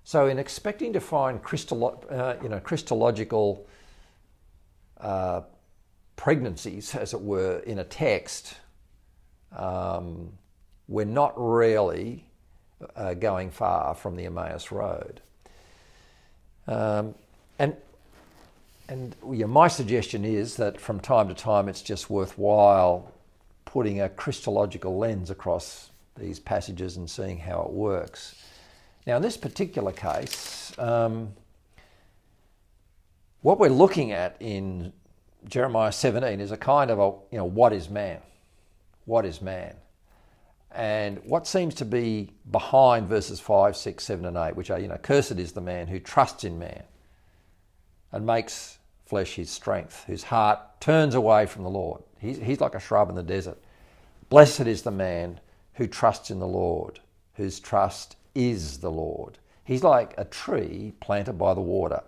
So, 0.04 0.28
in 0.28 0.40
expecting 0.40 0.94
to 0.94 1.02
find 1.02 1.44
Christolo- 1.44 2.10
uh, 2.10 2.42
you 2.42 2.48
know, 2.48 2.62
Christological 2.62 3.68
uh, 5.02 5.42
pregnancies, 6.16 6.96
as 6.96 7.14
it 7.14 7.22
were, 7.22 7.60
in 7.60 7.80
a 7.80 7.84
text, 7.84 8.56
um, 9.52 10.32
we're 10.88 11.06
not 11.06 11.34
really 11.36 12.26
uh, 12.96 13.16
going 13.16 13.52
far 13.52 13.96
from 13.96 14.16
the 14.16 14.26
Emmaus 14.26 14.72
Road. 14.72 15.22
Um, 16.68 17.16
and 17.60 17.76
and 18.90 19.16
yeah, 19.32 19.46
my 19.46 19.68
suggestion 19.68 20.24
is 20.24 20.56
that 20.58 20.80
from 20.80 21.00
time 21.00 21.28
to 21.28 21.34
time 21.34 21.68
it's 21.68 21.82
just 21.82 22.10
worthwhile 22.10 23.12
putting 23.66 24.00
a 24.02 24.08
Christological 24.08 24.98
lens 24.98 25.30
across 25.30 25.92
these 26.18 26.40
passages 26.40 26.96
and 26.98 27.10
seeing 27.10 27.38
how 27.38 27.62
it 27.64 27.72
works. 27.72 28.36
Now, 29.06 29.18
in 29.18 29.22
this 29.22 29.38
particular 29.38 29.92
case, 29.92 30.74
um, 30.80 31.34
what 33.42 33.60
we're 33.60 33.70
looking 33.70 34.14
at 34.14 34.38
in 34.40 34.94
Jeremiah 35.48 35.92
17 35.92 36.40
is 36.40 36.52
a 36.52 36.58
kind 36.58 36.90
of 36.90 37.00
a, 37.00 37.12
you 37.32 37.38
know, 37.38 37.46
what 37.46 37.74
is 37.74 37.90
man? 37.90 38.20
What 39.06 39.26
is 39.26 39.42
man? 39.42 39.76
And 40.72 41.20
what 41.24 41.46
seems 41.46 41.76
to 41.76 41.86
be 41.86 42.34
behind 42.50 43.08
verses 43.08 43.40
5, 43.40 43.76
6, 43.76 44.04
7, 44.04 44.26
and 44.26 44.38
8, 44.38 44.56
which 44.56 44.70
are, 44.70 44.80
you 44.80 44.88
know, 44.88 44.98
cursed 44.98 45.32
is 45.34 45.52
the 45.52 45.62
man 45.62 45.88
who 45.88 46.00
trusts 46.00 46.44
in 46.44 46.58
man 46.58 46.84
and 48.18 48.26
makes 48.26 48.80
flesh 49.06 49.36
his 49.36 49.52
strength, 49.52 50.04
whose 50.08 50.24
heart 50.24 50.60
turns 50.82 51.14
away 51.14 51.46
from 51.46 51.62
the 51.62 51.70
Lord. 51.70 52.02
He's, 52.20 52.40
he's 52.40 52.60
like 52.60 52.74
a 52.74 52.80
shrub 52.80 53.10
in 53.10 53.16
the 53.16 53.22
desert. 53.22 53.60
Blessed 54.30 54.62
is 54.62 54.82
the 54.82 54.90
man 54.90 55.40
who 55.76 55.86
trusts 55.86 56.32
in 56.32 56.40
the 56.40 56.48
Lord, 56.48 57.00
whose 57.36 57.60
trust 57.60 58.16
is 58.34 58.80
the 58.80 58.90
Lord. 58.90 59.38
He's 59.64 59.84
like 59.84 60.16
a 60.18 60.26
tree 60.26 60.94
planted 61.00 61.34
by 61.34 61.54
the 61.54 61.62
water 61.62 62.02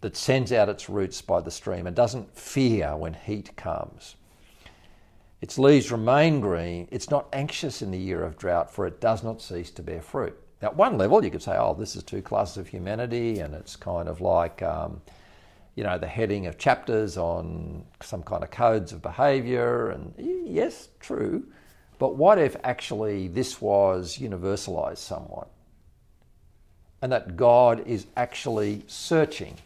that 0.00 0.16
sends 0.16 0.52
out 0.52 0.70
its 0.70 0.88
roots 0.88 1.20
by 1.20 1.42
the 1.42 1.50
stream 1.50 1.86
and 1.86 1.94
doesn't 1.94 2.34
fear 2.34 2.96
when 2.96 3.12
heat 3.12 3.54
comes. 3.56 4.16
Its 5.42 5.58
leaves 5.58 5.92
remain 5.92 6.40
green. 6.40 6.88
It's 6.90 7.10
not 7.10 7.28
anxious 7.34 7.82
in 7.82 7.90
the 7.90 7.98
year 7.98 8.24
of 8.24 8.38
drought, 8.38 8.70
for 8.70 8.86
it 8.86 9.02
does 9.02 9.22
not 9.22 9.42
cease 9.42 9.70
to 9.72 9.82
bear 9.82 10.00
fruit. 10.00 10.34
At 10.62 10.76
one 10.76 10.96
level, 10.96 11.22
you 11.22 11.30
could 11.30 11.42
say, 11.42 11.58
oh, 11.58 11.74
this 11.74 11.94
is 11.94 12.02
two 12.02 12.22
classes 12.22 12.56
of 12.56 12.68
humanity, 12.68 13.40
and 13.40 13.54
it's 13.54 13.76
kind 13.76 14.08
of 14.08 14.22
like 14.22 14.62
um, 14.62 15.02
you 15.76 15.84
know, 15.84 15.98
the 15.98 16.06
heading 16.06 16.46
of 16.46 16.56
chapters 16.56 17.18
on 17.18 17.84
some 18.02 18.22
kind 18.22 18.42
of 18.42 18.50
codes 18.50 18.92
of 18.92 19.02
behaviour, 19.02 19.90
and 19.90 20.14
yes, 20.46 20.88
true. 21.00 21.46
But 21.98 22.16
what 22.16 22.38
if 22.38 22.56
actually 22.64 23.28
this 23.28 23.60
was 23.60 24.18
universalised 24.18 24.98
somewhat? 24.98 25.50
And 27.02 27.12
that 27.12 27.36
God 27.36 27.86
is 27.86 28.06
actually 28.16 28.84
searching 28.86 29.56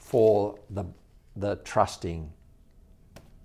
for 0.00 0.58
the, 0.70 0.84
the 1.36 1.56
trusting 1.56 2.32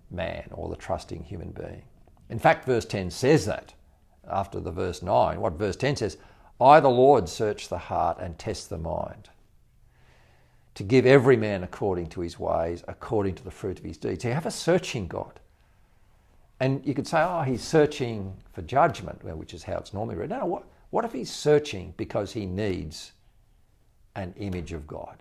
man 0.09 0.47
or 0.51 0.69
the 0.69 0.77
trusting 0.77 1.23
human 1.23 1.51
being. 1.51 1.83
In 2.29 2.39
fact, 2.39 2.65
verse 2.65 2.85
10 2.85 3.11
says 3.11 3.45
that 3.45 3.73
after 4.29 4.61
the 4.61 4.71
verse 4.71 5.01
9. 5.01 5.41
What 5.41 5.53
verse 5.53 5.75
10 5.75 5.97
says, 5.97 6.17
I, 6.61 6.79
the 6.79 6.89
Lord, 6.89 7.27
search 7.27 7.67
the 7.67 7.77
heart 7.77 8.19
and 8.21 8.37
test 8.39 8.69
the 8.69 8.77
mind 8.77 9.29
to 10.75 10.83
give 10.83 11.05
every 11.05 11.35
man 11.35 11.63
according 11.63 12.07
to 12.07 12.21
his 12.21 12.39
ways, 12.39 12.83
according 12.87 13.35
to 13.35 13.43
the 13.43 13.51
fruit 13.51 13.79
of 13.79 13.85
his 13.85 13.97
deeds. 13.97 14.23
You 14.23 14.31
have 14.31 14.45
a 14.45 14.51
searching 14.51 15.07
God. 15.07 15.39
And 16.59 16.85
you 16.85 16.93
could 16.93 17.07
say, 17.07 17.21
oh, 17.21 17.41
he's 17.41 17.63
searching 17.63 18.37
for 18.53 18.61
judgment, 18.61 19.23
which 19.23 19.53
is 19.53 19.63
how 19.63 19.77
it's 19.77 19.93
normally 19.93 20.15
read. 20.15 20.29
No, 20.29 20.45
what, 20.45 20.63
what 20.91 21.05
if 21.05 21.11
he's 21.11 21.31
searching 21.31 21.93
because 21.97 22.33
he 22.33 22.45
needs 22.45 23.13
an 24.15 24.33
image 24.37 24.71
of 24.71 24.85
God? 24.85 25.17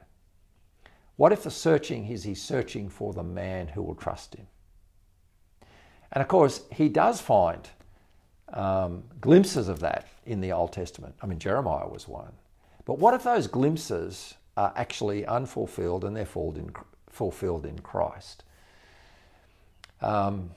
What 1.16 1.32
if 1.32 1.42
the 1.42 1.50
searching 1.50 2.06
is 2.08 2.22
he's 2.22 2.42
searching 2.42 2.88
for 2.88 3.12
the 3.12 3.22
man 3.22 3.68
who 3.68 3.82
will 3.82 3.94
trust 3.94 4.34
him? 4.34 4.46
And 6.12 6.22
of 6.22 6.28
course, 6.28 6.62
he 6.72 6.88
does 6.88 7.20
find 7.20 7.68
um, 8.52 9.04
glimpses 9.20 9.68
of 9.68 9.80
that 9.80 10.08
in 10.26 10.40
the 10.40 10.52
Old 10.52 10.72
Testament. 10.72 11.14
I 11.22 11.26
mean, 11.26 11.38
Jeremiah 11.38 11.88
was 11.88 12.08
one. 12.08 12.32
But 12.84 12.98
what 12.98 13.14
if 13.14 13.22
those 13.22 13.46
glimpses 13.46 14.34
are 14.60 14.72
actually 14.76 15.24
unfulfilled 15.24 16.04
and 16.04 16.14
they're 16.14 16.26
fulfilled 17.08 17.64
in 17.64 17.78
Christ. 17.78 18.44
Um, 20.02 20.50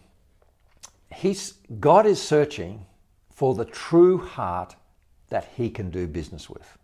he's, 1.14 1.54
God 1.80 2.06
is 2.06 2.22
searching 2.22 2.86
for 3.32 3.56
the 3.56 3.64
true 3.64 4.18
heart 4.18 4.76
that 5.30 5.52
he 5.56 5.70
can 5.70 5.90
do 5.90 6.06
business 6.06 6.50
with. 6.50 6.78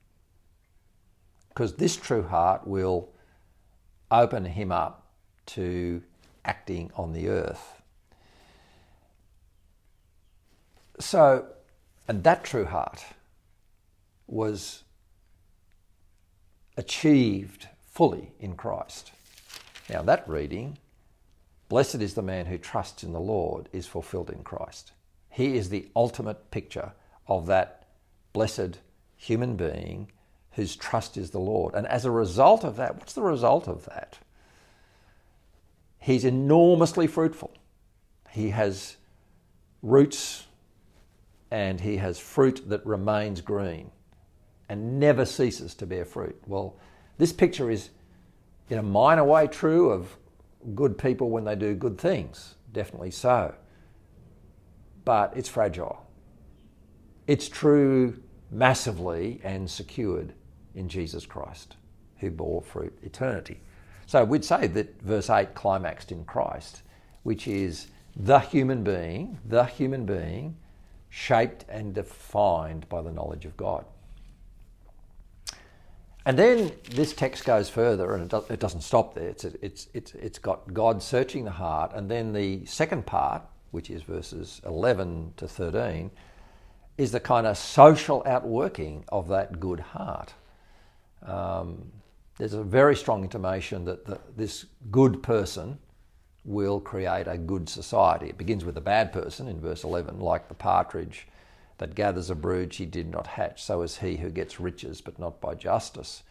Because 1.50 1.76
this 1.76 1.98
true 1.98 2.24
heart 2.24 2.66
will 2.66 3.10
open 4.10 4.46
him 4.46 4.72
up 4.72 5.12
to 5.48 6.02
acting 6.46 6.90
on 6.96 7.12
the 7.12 7.28
earth. 7.28 7.82
So, 11.00 11.48
and 12.08 12.24
that 12.24 12.46
true 12.46 12.66
heart 12.66 13.04
was 14.28 14.84
achieved 16.80 17.68
fully 17.92 18.32
in 18.40 18.56
Christ. 18.56 19.12
Now, 19.90 20.02
that 20.04 20.28
reading, 20.30 20.78
blessed 21.68 21.96
is 21.96 22.14
the 22.14 22.22
man 22.22 22.46
who 22.46 22.58
trusts 22.58 23.04
in 23.04 23.12
the 23.12 23.20
Lord, 23.20 23.68
is 23.74 23.86
fulfilled 23.86 24.30
in 24.30 24.44
Christ. 24.44 24.94
He 25.30 25.58
is 25.58 25.70
the 25.70 25.90
ultimate 25.94 26.52
picture 26.52 26.94
of 27.28 27.48
that 27.48 27.88
blessed 28.32 28.80
human 29.18 29.58
being 29.58 30.10
whose 30.54 30.78
trust 30.78 31.18
is 31.18 31.32
the 31.32 31.40
Lord. 31.40 31.76
And 31.76 31.86
as 31.86 32.06
a 32.06 32.12
result 32.12 32.64
of 32.64 32.78
that, 32.78 32.96
what's 32.96 33.14
the 33.14 33.24
result 33.24 33.68
of 33.68 33.84
that? 33.86 34.18
He's 36.00 36.24
enormously 36.24 37.08
fruitful. 37.08 37.52
He 38.32 38.52
has 38.52 38.96
roots 39.82 40.46
and 41.52 41.82
he 41.82 41.98
has 41.98 42.20
fruit 42.20 42.70
that 42.70 42.86
remains 42.86 43.42
green 43.42 43.92
and 44.70 45.00
never 45.00 45.26
ceases 45.26 45.74
to 45.76 45.86
bear 45.86 46.06
fruit. 46.06 46.40
Well, 46.48 46.78
this 47.18 47.34
picture 47.34 47.70
is 47.70 47.90
in 48.70 48.78
a 48.78 48.84
minor 48.84 49.24
way 49.24 49.48
true 49.48 49.90
of 49.90 50.16
good 50.76 50.98
people 50.98 51.30
when 51.30 51.44
they 51.44 51.56
do 51.56 51.74
good 51.76 51.98
things, 51.98 52.56
definitely 52.72 53.12
so. 53.12 53.56
But 55.04 55.34
it's 55.36 55.50
fragile. 55.50 56.06
It's 57.28 57.50
true 57.50 58.22
massively 58.52 59.40
and 59.44 59.70
secured 59.70 60.34
in 60.76 60.88
Jesus 60.88 61.26
Christ, 61.26 61.76
who 62.18 62.30
bore 62.30 62.62
fruit 62.62 62.98
eternity. 63.02 63.62
So 64.06 64.24
we'd 64.24 64.46
say 64.46 64.68
that 64.68 65.02
verse 65.02 65.30
8 65.30 65.54
climaxed 65.54 66.12
in 66.12 66.26
Christ, 66.26 66.84
which 67.24 67.48
is 67.48 67.88
the 68.16 68.40
human 68.40 68.84
being, 68.84 69.40
the 69.46 69.66
human 69.66 70.06
being 70.06 70.58
shaped 71.10 71.66
and 71.70 71.94
defined 71.94 72.88
by 72.90 73.02
the 73.02 73.12
knowledge 73.12 73.46
of 73.46 73.56
God. 73.58 73.86
And 76.26 76.38
then 76.38 76.72
this 76.92 77.14
text 77.14 77.46
goes 77.46 77.70
further, 77.70 78.14
and 78.14 78.32
it, 78.50 78.60
doesn't 78.60 78.82
stop 78.82 79.16
there. 79.16 79.30
It's, 79.30 79.46
it's, 79.46 79.88
it's, 79.94 80.14
it's 80.16 80.40
got 80.40 80.74
God 80.74 81.02
searching 81.02 81.46
the 81.46 81.52
heart. 81.52 81.92
And 81.96 82.12
then 82.12 82.34
the 82.34 82.66
second 82.66 83.06
part, 83.06 83.42
which 83.72 83.90
is 83.90 84.04
verses 84.04 84.62
11 84.66 85.34
to 85.38 85.48
13, 85.48 86.12
is 86.98 87.12
the 87.12 87.20
kind 87.20 87.48
of 87.48 87.58
social 87.58 88.22
outworking 88.26 89.06
of 89.10 89.30
that 89.30 89.60
good 89.60 89.80
heart. 89.80 90.34
Um, 91.26 91.92
there's 92.38 92.54
a 92.54 92.64
very 92.64 92.96
strong 92.96 93.24
intimation 93.24 93.86
that 93.86 94.06
the, 94.06 94.20
this 94.36 94.66
good 94.92 95.24
person 95.24 95.80
will 96.44 96.80
create 96.80 97.28
a 97.28 97.38
good 97.38 97.70
society. 97.70 98.28
It 98.28 98.38
begins 98.38 98.66
with 98.66 98.78
a 98.78 98.82
bad 98.82 99.14
person 99.14 99.48
in 99.48 99.60
verse 99.62 99.84
11, 99.84 100.20
like 100.20 100.48
the 100.48 100.54
partridge 100.54 101.28
that 101.80 101.96
gathers 101.96 102.30
a 102.30 102.36
brood 102.36 102.74
she 102.74 102.86
did 102.86 103.10
not 103.10 103.28
hatch, 103.28 103.64
so 103.64 103.82
is 103.82 103.98
he 103.98 104.18
who 104.18 104.30
gets 104.30 104.60
riches, 104.60 105.02
but 105.02 105.20
not 105.20 105.42
by 105.42 105.56
justice. 105.56 106.24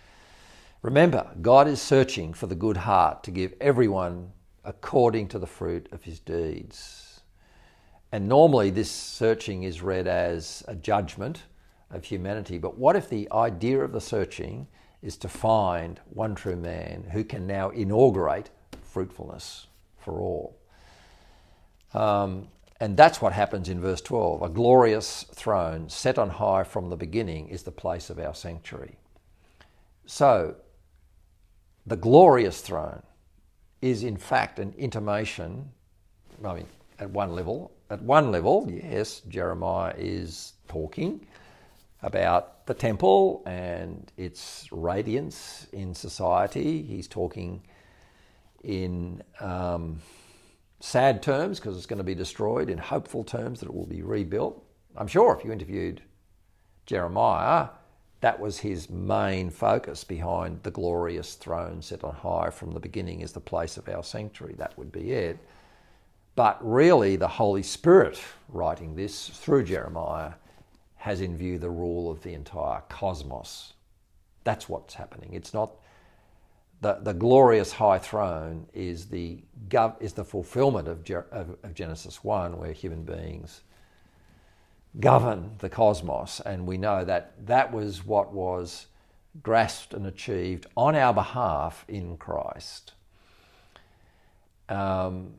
Remember, 0.80 1.28
God 1.42 1.66
is 1.66 1.82
searching 1.82 2.32
for 2.32 2.46
the 2.46 2.54
good 2.54 2.78
heart 2.78 3.22
to 3.24 3.30
give 3.30 3.52
everyone 3.60 4.32
according 4.64 5.28
to 5.28 5.38
the 5.38 5.46
fruit 5.46 5.88
of 5.90 6.04
his 6.04 6.20
deeds. 6.20 7.20
And 8.12 8.28
normally, 8.28 8.70
this 8.70 8.90
searching 8.90 9.64
is 9.64 9.82
read 9.82 10.06
as 10.06 10.62
a 10.68 10.74
judgment 10.74 11.42
of 11.90 12.04
humanity. 12.04 12.58
But 12.58 12.78
what 12.78 12.96
if 12.96 13.08
the 13.08 13.28
idea 13.32 13.80
of 13.80 13.92
the 13.92 14.00
searching 14.00 14.68
is 15.02 15.16
to 15.18 15.28
find 15.28 16.00
one 16.10 16.34
true 16.34 16.56
man 16.56 17.08
who 17.12 17.24
can 17.24 17.46
now 17.46 17.70
inaugurate 17.70 18.50
fruitfulness? 18.82 19.66
for 20.08 20.20
all. 20.20 20.56
Um, 21.92 22.48
and 22.80 22.96
that's 22.96 23.20
what 23.20 23.32
happens 23.32 23.68
in 23.68 23.80
verse 23.80 24.00
12. 24.00 24.42
A 24.42 24.48
glorious 24.48 25.24
throne 25.34 25.88
set 25.88 26.18
on 26.18 26.30
high 26.30 26.62
from 26.62 26.90
the 26.90 26.96
beginning 26.96 27.48
is 27.48 27.64
the 27.64 27.72
place 27.72 28.08
of 28.08 28.18
our 28.18 28.34
sanctuary. 28.34 28.96
So, 30.06 30.54
the 31.86 31.96
glorious 31.96 32.60
throne 32.60 33.02
is 33.82 34.04
in 34.04 34.16
fact 34.16 34.58
an 34.58 34.74
intimation, 34.78 35.70
I 36.44 36.54
mean, 36.54 36.66
at 36.98 37.10
one 37.10 37.32
level, 37.32 37.72
at 37.90 38.02
one 38.02 38.30
level, 38.30 38.70
yes, 38.70 39.22
Jeremiah 39.28 39.94
is 39.96 40.52
talking 40.68 41.26
about 42.02 42.66
the 42.66 42.74
temple 42.74 43.42
and 43.46 44.12
its 44.16 44.68
radiance 44.70 45.66
in 45.72 45.94
society. 45.94 46.82
He's 46.82 47.08
talking 47.08 47.62
in 48.62 49.22
um, 49.40 50.00
sad 50.80 51.22
terms 51.22 51.58
because 51.58 51.76
it's 51.76 51.86
going 51.86 51.98
to 51.98 52.04
be 52.04 52.14
destroyed, 52.14 52.70
in 52.70 52.78
hopeful 52.78 53.24
terms 53.24 53.60
that 53.60 53.68
it 53.68 53.74
will 53.74 53.86
be 53.86 54.02
rebuilt. 54.02 54.62
I'm 54.96 55.08
sure 55.08 55.36
if 55.36 55.44
you 55.44 55.52
interviewed 55.52 56.02
Jeremiah, 56.86 57.68
that 58.20 58.40
was 58.40 58.58
his 58.58 58.90
main 58.90 59.50
focus 59.50 60.02
behind 60.02 60.62
the 60.62 60.70
glorious 60.70 61.34
throne 61.34 61.82
set 61.82 62.02
on 62.02 62.14
high 62.14 62.50
from 62.50 62.72
the 62.72 62.80
beginning 62.80 63.20
is 63.20 63.32
the 63.32 63.40
place 63.40 63.76
of 63.76 63.88
our 63.88 64.02
sanctuary. 64.02 64.54
That 64.58 64.76
would 64.76 64.90
be 64.90 65.12
it. 65.12 65.38
But 66.34 66.58
really, 66.60 67.16
the 67.16 67.28
Holy 67.28 67.62
Spirit 67.62 68.20
writing 68.48 68.94
this 68.94 69.28
through 69.28 69.64
Jeremiah 69.64 70.32
has 70.96 71.20
in 71.20 71.36
view 71.36 71.58
the 71.58 71.70
rule 71.70 72.10
of 72.10 72.22
the 72.22 72.34
entire 72.34 72.82
cosmos. 72.88 73.74
That's 74.44 74.68
what's 74.68 74.94
happening. 74.94 75.34
It's 75.34 75.54
not 75.54 75.72
the, 76.80 76.98
the 77.02 77.14
glorious 77.14 77.72
high 77.72 77.98
throne 77.98 78.66
is 78.72 79.06
the, 79.06 79.42
gov- 79.68 80.00
is 80.00 80.12
the 80.12 80.24
fulfillment 80.24 80.86
of, 80.88 81.10
of, 81.32 81.56
of 81.62 81.74
Genesis 81.74 82.22
1, 82.22 82.58
where 82.58 82.72
human 82.72 83.02
beings 83.02 83.62
govern 85.00 85.52
the 85.58 85.68
cosmos. 85.68 86.40
And 86.40 86.66
we 86.66 86.78
know 86.78 87.04
that 87.04 87.46
that 87.46 87.72
was 87.72 88.04
what 88.04 88.32
was 88.32 88.86
grasped 89.42 89.92
and 89.94 90.06
achieved 90.06 90.66
on 90.76 90.94
our 90.94 91.12
behalf 91.12 91.84
in 91.88 92.16
Christ. 92.16 92.92
Um, 94.68 95.34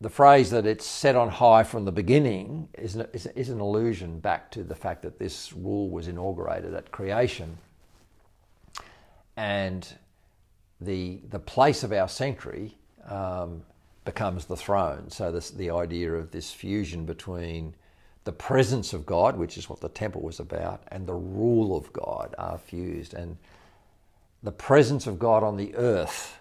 the 0.00 0.10
phrase 0.10 0.50
that 0.50 0.64
it's 0.64 0.86
set 0.86 1.16
on 1.16 1.28
high 1.28 1.64
from 1.64 1.84
the 1.84 1.92
beginning 1.92 2.68
is 2.74 2.94
an, 2.94 3.06
is, 3.12 3.26
is 3.26 3.48
an 3.48 3.60
allusion 3.60 4.20
back 4.20 4.50
to 4.52 4.62
the 4.62 4.74
fact 4.74 5.02
that 5.02 5.18
this 5.18 5.52
rule 5.52 5.90
was 5.90 6.06
inaugurated 6.08 6.72
at 6.74 6.92
creation. 6.92 7.58
And 9.36 9.86
the, 10.80 11.20
the 11.30 11.38
place 11.38 11.82
of 11.82 11.92
our 11.92 12.08
sanctuary 12.08 12.76
um, 13.08 13.62
becomes 14.04 14.44
the 14.46 14.56
throne. 14.56 15.10
So, 15.10 15.32
this, 15.32 15.50
the 15.50 15.70
idea 15.70 16.12
of 16.12 16.30
this 16.30 16.52
fusion 16.52 17.04
between 17.04 17.74
the 18.24 18.32
presence 18.32 18.92
of 18.92 19.06
God, 19.06 19.36
which 19.36 19.56
is 19.56 19.68
what 19.68 19.80
the 19.80 19.88
temple 19.88 20.22
was 20.22 20.40
about, 20.40 20.82
and 20.88 21.06
the 21.06 21.14
rule 21.14 21.76
of 21.76 21.92
God 21.92 22.34
are 22.38 22.58
fused. 22.58 23.14
And 23.14 23.38
the 24.42 24.52
presence 24.52 25.06
of 25.06 25.18
God 25.18 25.42
on 25.42 25.56
the 25.56 25.74
earth 25.74 26.38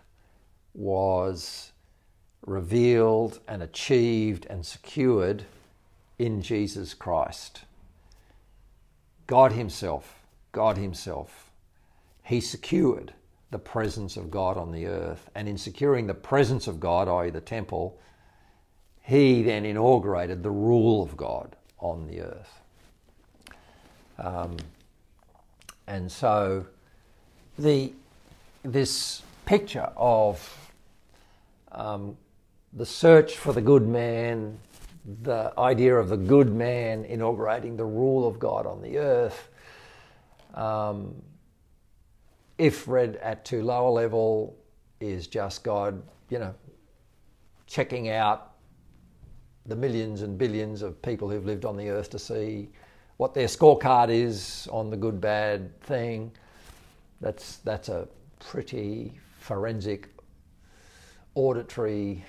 was 0.74 1.72
revealed 2.46 3.40
and 3.48 3.64
achieved 3.64 4.46
and 4.50 4.66
secured 4.66 5.46
in 6.20 6.42
Jesus 6.42 6.94
Christ. 6.94 7.62
God 9.26 9.52
Himself, 9.54 10.20
God 10.52 10.78
Himself, 10.78 11.52
He 12.24 12.40
secured 12.40 13.14
the 13.52 13.60
presence 13.60 14.18
of 14.18 14.30
God 14.30 14.58
on 14.58 14.72
the 14.72 14.88
earth. 14.88 15.30
And 15.36 15.48
in 15.48 15.58
securing 15.58 16.08
the 16.08 16.14
presence 16.14 16.68
of 16.68 16.80
God, 16.80 17.08
i.e., 17.08 17.30
the 17.30 17.42
temple, 17.42 17.98
he 19.02 19.42
then 19.42 19.66
inaugurated 19.66 20.44
the 20.44 20.52
rule 20.52 21.02
of 21.02 21.16
God 21.16 21.56
on 21.80 22.08
the 22.08 22.22
earth. 22.22 22.62
Um, 24.18 24.58
and 25.86 26.12
so 26.12 26.66
the, 27.58 27.94
this 28.64 29.22
picture 29.46 29.90
of 29.96 30.72
um, 31.72 32.18
the 32.74 32.86
search 32.86 33.38
for 33.38 33.54
the 33.54 33.62
good 33.62 33.88
man, 33.88 34.60
the 35.24 35.54
idea 35.58 35.96
of 35.96 36.10
the 36.10 36.18
good 36.18 36.54
man 36.54 37.06
inaugurating 37.06 37.78
the 37.78 37.86
rule 37.86 38.28
of 38.28 38.40
God 38.40 38.66
on 38.66 38.82
the 38.82 38.98
earth, 38.98 39.48
um, 40.54 41.16
if 42.58 42.88
read 42.88 43.18
at 43.18 43.46
too 43.46 43.62
low 43.62 43.88
a 43.88 43.92
level, 43.92 44.58
is 45.00 45.28
just 45.28 45.64
God, 45.64 46.02
you 46.30 46.40
know, 46.40 46.56
checking 47.68 48.10
out 48.10 48.54
the 49.66 49.76
millions 49.76 50.22
and 50.22 50.38
billions 50.38 50.82
of 50.82 51.02
people 51.02 51.30
who've 51.30 51.46
lived 51.46 51.66
on 51.66 51.78
the 51.78 51.90
earth 51.90 52.10
to 52.12 52.20
see 52.20 52.70
what 53.18 53.34
their 53.34 53.48
scorecard 53.48 54.10
is 54.10 54.68
on 54.72 54.90
the 54.90 54.98
good 54.98 55.20
bad 55.20 55.80
thing. 55.82 56.32
That's 57.22 57.58
that's 57.58 57.90
a 57.90 58.08
pretty 58.40 59.20
forensic, 59.40 60.10
auditory, 61.36 62.24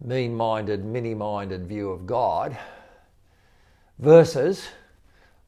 mean-minded, 0.00 0.84
mini-minded 0.84 1.66
view 1.66 1.90
of 1.90 2.06
God 2.06 2.56
versus 3.98 4.68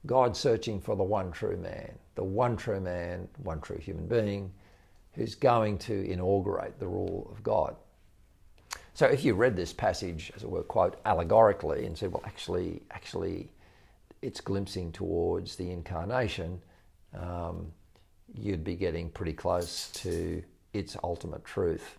God 0.06 0.36
searching 0.36 0.80
for 0.80 0.96
the 0.96 1.02
one 1.02 1.30
true 1.30 1.56
man 1.56 1.92
the 2.20 2.24
one 2.24 2.54
true 2.54 2.80
man, 2.80 3.26
one 3.44 3.62
true 3.62 3.78
human 3.78 4.06
being, 4.06 4.52
who's 5.14 5.34
going 5.34 5.78
to 5.78 6.06
inaugurate 6.06 6.78
the 6.78 6.86
rule 6.86 7.26
of 7.32 7.42
God. 7.42 7.74
So 8.92 9.06
if 9.06 9.24
you 9.24 9.32
read 9.32 9.56
this 9.56 9.72
passage, 9.72 10.30
as 10.36 10.42
it 10.42 10.50
were, 10.50 10.62
quote, 10.62 11.00
allegorically 11.06 11.86
and 11.86 11.96
said, 11.96 12.12
well, 12.12 12.22
actually, 12.26 12.82
actually, 12.90 13.50
it's 14.20 14.38
glimpsing 14.42 14.92
towards 14.92 15.56
the 15.56 15.70
incarnation, 15.70 16.60
um, 17.18 17.72
you'd 18.34 18.64
be 18.64 18.74
getting 18.74 19.08
pretty 19.08 19.32
close 19.32 19.90
to 19.92 20.42
its 20.74 20.98
ultimate 21.02 21.42
truth. 21.42 21.96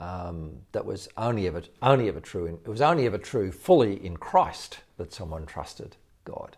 Um, 0.00 0.56
that 0.72 0.84
was 0.84 1.08
only 1.16 1.46
ever 1.46 1.62
only 1.80 2.08
ever 2.08 2.18
true. 2.18 2.46
In, 2.46 2.54
it 2.54 2.68
was 2.68 2.80
only 2.80 3.06
ever 3.06 3.18
true 3.18 3.52
fully 3.52 4.04
in 4.04 4.16
Christ 4.16 4.80
that 4.96 5.12
someone 5.12 5.46
trusted 5.46 5.94
God. 6.24 6.56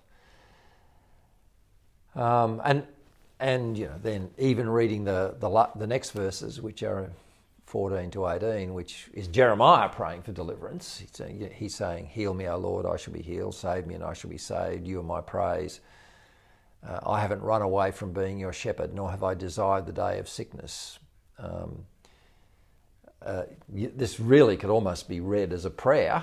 Um, 2.19 2.61
and 2.65 2.85
and 3.41 3.79
you 3.79 3.87
know 3.87 3.95
then 4.03 4.31
even 4.39 4.69
reading 4.69 5.05
the, 5.05 5.37
the 5.39 5.69
the 5.77 5.87
next 5.87 6.11
verses, 6.11 6.61
which 6.61 6.83
are 6.83 7.11
14 7.67 8.11
to 8.13 8.27
18, 8.27 8.73
which 8.73 9.09
is 9.13 9.29
Jeremiah 9.29 9.91
praying 9.91 10.23
for 10.23 10.33
deliverance. 10.33 10.99
He's 10.99 11.11
saying, 11.13 11.51
he's 11.55 11.75
saying, 11.75 12.07
Heal 12.07 12.33
me, 12.33 12.49
O 12.49 12.57
Lord, 12.57 12.87
I 12.87 12.97
shall 12.97 13.13
be 13.13 13.21
healed. 13.21 13.55
Save 13.55 13.87
me, 13.87 13.95
and 13.95 14.03
I 14.03 14.15
shall 14.15 14.31
be 14.31 14.39
saved. 14.39 14.87
You 14.87 15.01
are 15.01 15.05
my 15.05 15.21
praise. 15.21 15.81
Uh, 16.87 16.99
I 17.07 17.21
haven't 17.21 17.43
run 17.43 17.61
away 17.61 17.91
from 17.91 18.13
being 18.13 18.39
your 18.39 18.55
shepherd, 18.55 18.95
nor 18.95 19.11
have 19.11 19.23
I 19.23 19.35
desired 19.35 19.85
the 19.85 19.93
day 19.93 20.19
of 20.19 20.31
sickness. 20.31 20.99
Um, 21.39 21.85
uh, 23.21 23.43
this 23.69 24.19
really 24.19 24.57
could 24.57 24.71
almost 24.71 25.07
be 25.07 25.21
read 25.21 25.53
as 25.53 25.67
a 25.67 25.71
prayer 25.71 26.23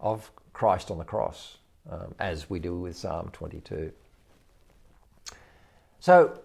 of 0.00 0.30
Christ 0.52 0.90
on 0.90 0.98
the 0.98 1.04
cross, 1.04 1.56
um, 1.88 2.14
as 2.18 2.50
we 2.50 2.58
do 2.58 2.76
with 2.76 2.96
Psalm 2.96 3.30
22. 3.32 3.90
So 6.06 6.38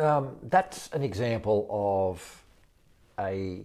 um, 0.00 0.38
that's 0.42 0.88
an 0.88 1.04
example 1.04 1.68
of 1.70 2.42
a 3.16 3.62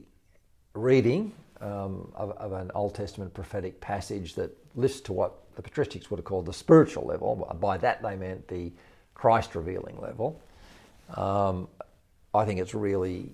reading 0.76 1.34
um, 1.60 2.12
of, 2.14 2.38
of, 2.38 2.52
an 2.52 2.70
Old 2.76 2.94
Testament 2.94 3.34
prophetic 3.34 3.82
passage 3.82 4.36
that 4.36 4.56
lifts 4.76 5.02
to 5.02 5.14
what 5.14 5.56
the 5.56 5.64
patristics 5.64 6.12
would 6.12 6.20
have 6.20 6.26
called 6.26 6.46
the 6.46 6.54
spiritual 6.54 7.04
level. 7.04 7.52
By 7.60 7.78
that 7.80 8.04
they 8.04 8.16
meant 8.16 8.48
the 8.48 8.72
Christ 9.16 9.56
revealing 9.56 10.00
level. 10.00 10.40
Um, 11.16 11.68
I 12.36 12.46
think 12.46 12.60
it's 12.60 12.76
really, 12.76 13.32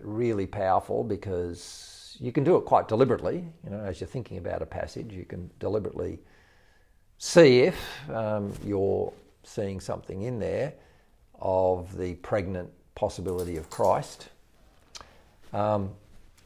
really 0.00 0.46
powerful 0.46 1.04
because 1.04 2.16
you 2.18 2.32
can 2.32 2.42
do 2.42 2.56
it 2.56 2.62
quite 2.62 2.88
deliberately. 2.88 3.44
You 3.64 3.70
know, 3.72 3.80
as 3.80 4.00
you're 4.00 4.08
thinking 4.08 4.38
about 4.38 4.62
a 4.62 4.66
passage, 4.66 5.12
you 5.12 5.26
can 5.26 5.50
deliberately 5.60 6.20
see 7.18 7.58
if 7.58 7.76
um, 8.08 8.50
you're 8.64 9.12
seeing 9.42 9.78
something 9.78 10.22
in 10.22 10.38
there 10.38 10.72
of 11.40 11.96
the 11.96 12.14
pregnant 12.16 12.70
possibility 12.94 13.56
of 13.56 13.70
Christ 13.70 14.28
um, 15.52 15.94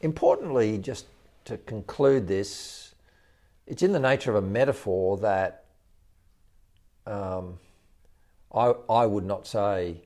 importantly, 0.01 0.77
just 0.77 1.05
to 1.45 1.57
conclude 1.57 2.27
this, 2.27 2.95
it's 3.67 3.83
in 3.83 3.91
the 3.91 3.99
nature 3.99 4.31
of 4.35 4.43
a 4.43 4.47
metaphor 4.47 5.17
that 5.17 5.65
um, 7.05 7.59
I, 8.53 8.73
I 8.89 9.05
would 9.05 9.25
not 9.25 9.45
say 9.45 10.01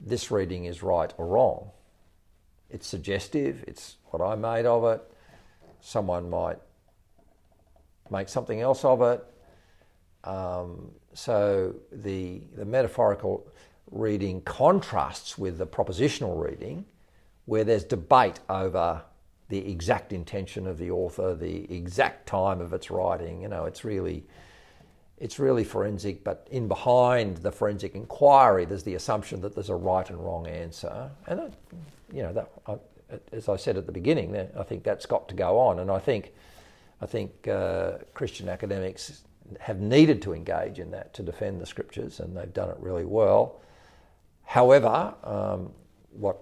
this 0.00 0.30
reading 0.30 0.66
is 0.66 0.82
right 0.82 1.12
or 1.16 1.26
wrong. 1.26 1.70
It's 2.68 2.86
suggestive, 2.86 3.64
it's 3.66 3.96
what 4.06 4.22
I 4.22 4.34
made 4.34 4.66
of 4.66 4.84
it. 4.84 5.02
Someone 5.80 6.28
might 6.28 6.58
make 8.10 8.28
something 8.28 8.60
else 8.60 8.84
of 8.84 9.02
it. 9.02 9.24
Um, 10.24 10.90
so 11.14 11.74
the, 11.90 12.42
the 12.54 12.64
metaphorical 12.64 13.46
reading 13.90 14.40
contrasts 14.42 15.36
with 15.36 15.58
the 15.58 15.66
propositional 15.66 16.40
reading 16.42 16.84
where 17.46 17.64
there's 17.64 17.84
debate 17.84 18.38
over 18.48 19.02
the 19.48 19.70
exact 19.70 20.12
intention 20.12 20.66
of 20.66 20.78
the 20.78 20.90
author, 20.90 21.34
the 21.34 21.72
exact 21.74 22.26
time 22.26 22.60
of 22.60 22.72
its 22.72 22.90
writing. 22.90 23.42
You 23.42 23.48
know, 23.48 23.64
it's 23.64 23.84
really, 23.84 24.24
it's 25.18 25.40
really 25.40 25.64
forensic. 25.64 26.22
But 26.22 26.46
in 26.50 26.68
behind 26.68 27.38
the 27.38 27.50
forensic 27.50 27.96
inquiry, 27.96 28.64
there's 28.64 28.84
the 28.84 28.94
assumption 28.94 29.40
that 29.40 29.54
there's 29.54 29.70
a 29.70 29.74
right 29.74 30.08
and 30.08 30.24
wrong 30.24 30.46
answer. 30.46 31.10
And 31.26 31.40
uh, 31.40 31.48
you 32.12 32.22
know, 32.22 32.32
that, 32.32 32.50
I, 32.68 32.76
as 33.32 33.48
I 33.48 33.56
said 33.56 33.76
at 33.76 33.86
the 33.86 33.92
beginning, 33.92 34.36
I 34.56 34.62
think 34.62 34.84
that's 34.84 35.06
got 35.06 35.28
to 35.28 35.34
go 35.34 35.58
on. 35.58 35.80
And 35.80 35.90
I 35.90 35.98
think, 35.98 36.32
I 37.00 37.06
think 37.06 37.48
uh, 37.48 37.98
Christian 38.14 38.48
academics 38.48 39.22
have 39.58 39.80
needed 39.80 40.22
to 40.22 40.32
engage 40.32 40.78
in 40.78 40.92
that 40.92 41.12
to 41.14 41.24
defend 41.24 41.60
the 41.60 41.66
scriptures, 41.66 42.20
and 42.20 42.36
they've 42.36 42.52
done 42.54 42.70
it 42.70 42.76
really 42.78 43.04
well. 43.04 43.60
However, 44.50 45.14
um, 45.22 45.70
what 46.10 46.40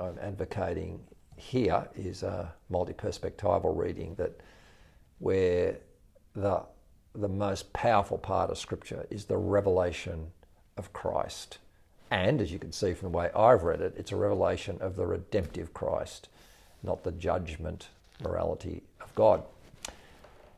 I'm 0.00 0.18
advocating 0.22 1.00
here 1.36 1.86
is 1.94 2.22
a 2.22 2.50
multi-perspectival 2.70 3.76
reading 3.76 4.14
that 4.14 4.40
where 5.18 5.76
the 6.34 6.62
the 7.14 7.28
most 7.28 7.70
powerful 7.74 8.16
part 8.16 8.48
of 8.48 8.56
Scripture 8.56 9.04
is 9.10 9.26
the 9.26 9.36
revelation 9.36 10.28
of 10.78 10.94
Christ. 10.94 11.58
And 12.10 12.40
as 12.40 12.52
you 12.52 12.58
can 12.58 12.72
see 12.72 12.94
from 12.94 13.12
the 13.12 13.18
way 13.18 13.30
I've 13.36 13.64
read 13.64 13.82
it, 13.82 13.92
it's 13.98 14.12
a 14.12 14.16
revelation 14.16 14.78
of 14.80 14.96
the 14.96 15.04
redemptive 15.04 15.74
Christ, 15.74 16.30
not 16.82 17.04
the 17.04 17.12
judgment 17.12 17.88
morality 18.22 18.82
of 19.02 19.14
God. 19.14 19.42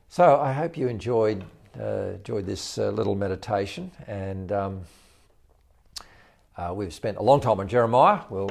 So 0.09 0.39
I 0.39 0.53
hope 0.53 0.77
you 0.77 0.87
enjoyed 0.87 1.45
uh, 1.81 2.13
enjoyed 2.15 2.47
this 2.47 2.79
uh, 2.79 2.91
little 2.91 3.17
meditation, 3.17 3.91
and 4.07 4.53
um, 4.53 4.83
uh, 6.57 6.73
we've 6.75 6.93
spent 6.93 7.17
a 7.17 7.23
long 7.23 7.41
time 7.41 7.61
on 7.61 7.69
Jeremiah. 7.69 8.21
We'll 8.29 8.51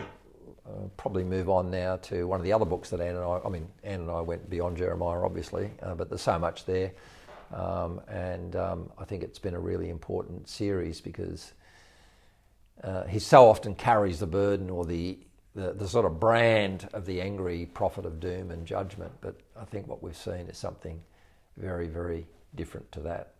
uh, 0.65 0.87
probably 0.97 1.23
move 1.23 1.49
on 1.49 1.69
now 1.69 1.97
to 1.97 2.25
one 2.27 2.39
of 2.39 2.43
the 2.43 2.53
other 2.53 2.65
books 2.65 2.89
that 2.89 2.99
Anne 2.99 3.15
and 3.15 3.23
I, 3.23 3.41
I 3.45 3.49
mean, 3.49 3.67
Anne 3.83 4.01
and 4.01 4.11
I 4.11 4.21
went 4.21 4.49
beyond 4.49 4.77
Jeremiah, 4.77 5.21
obviously, 5.23 5.71
uh, 5.81 5.95
but 5.95 6.09
there's 6.09 6.21
so 6.21 6.39
much 6.39 6.65
there. 6.65 6.91
Um, 7.53 8.01
and 8.07 8.55
um, 8.55 8.91
I 8.97 9.05
think 9.05 9.23
it's 9.23 9.39
been 9.39 9.55
a 9.55 9.59
really 9.59 9.89
important 9.89 10.47
series 10.47 11.01
because 11.01 11.53
uh, 12.83 13.03
he 13.05 13.19
so 13.19 13.49
often 13.49 13.75
carries 13.75 14.19
the 14.19 14.27
burden 14.27 14.69
or 14.69 14.85
the, 14.85 15.19
the, 15.53 15.73
the, 15.73 15.87
sort 15.87 16.05
of 16.05 16.19
brand 16.19 16.87
of 16.93 17.05
the 17.05 17.21
angry 17.21 17.65
prophet 17.65 18.05
of 18.05 18.19
doom 18.19 18.51
and 18.51 18.65
judgment. 18.65 19.11
But 19.19 19.35
I 19.59 19.65
think 19.65 19.87
what 19.87 20.01
we've 20.01 20.15
seen 20.15 20.47
is 20.47 20.57
something 20.57 21.01
very, 21.57 21.87
very 21.87 22.25
different 22.55 22.91
to 22.93 23.01
that. 23.01 23.33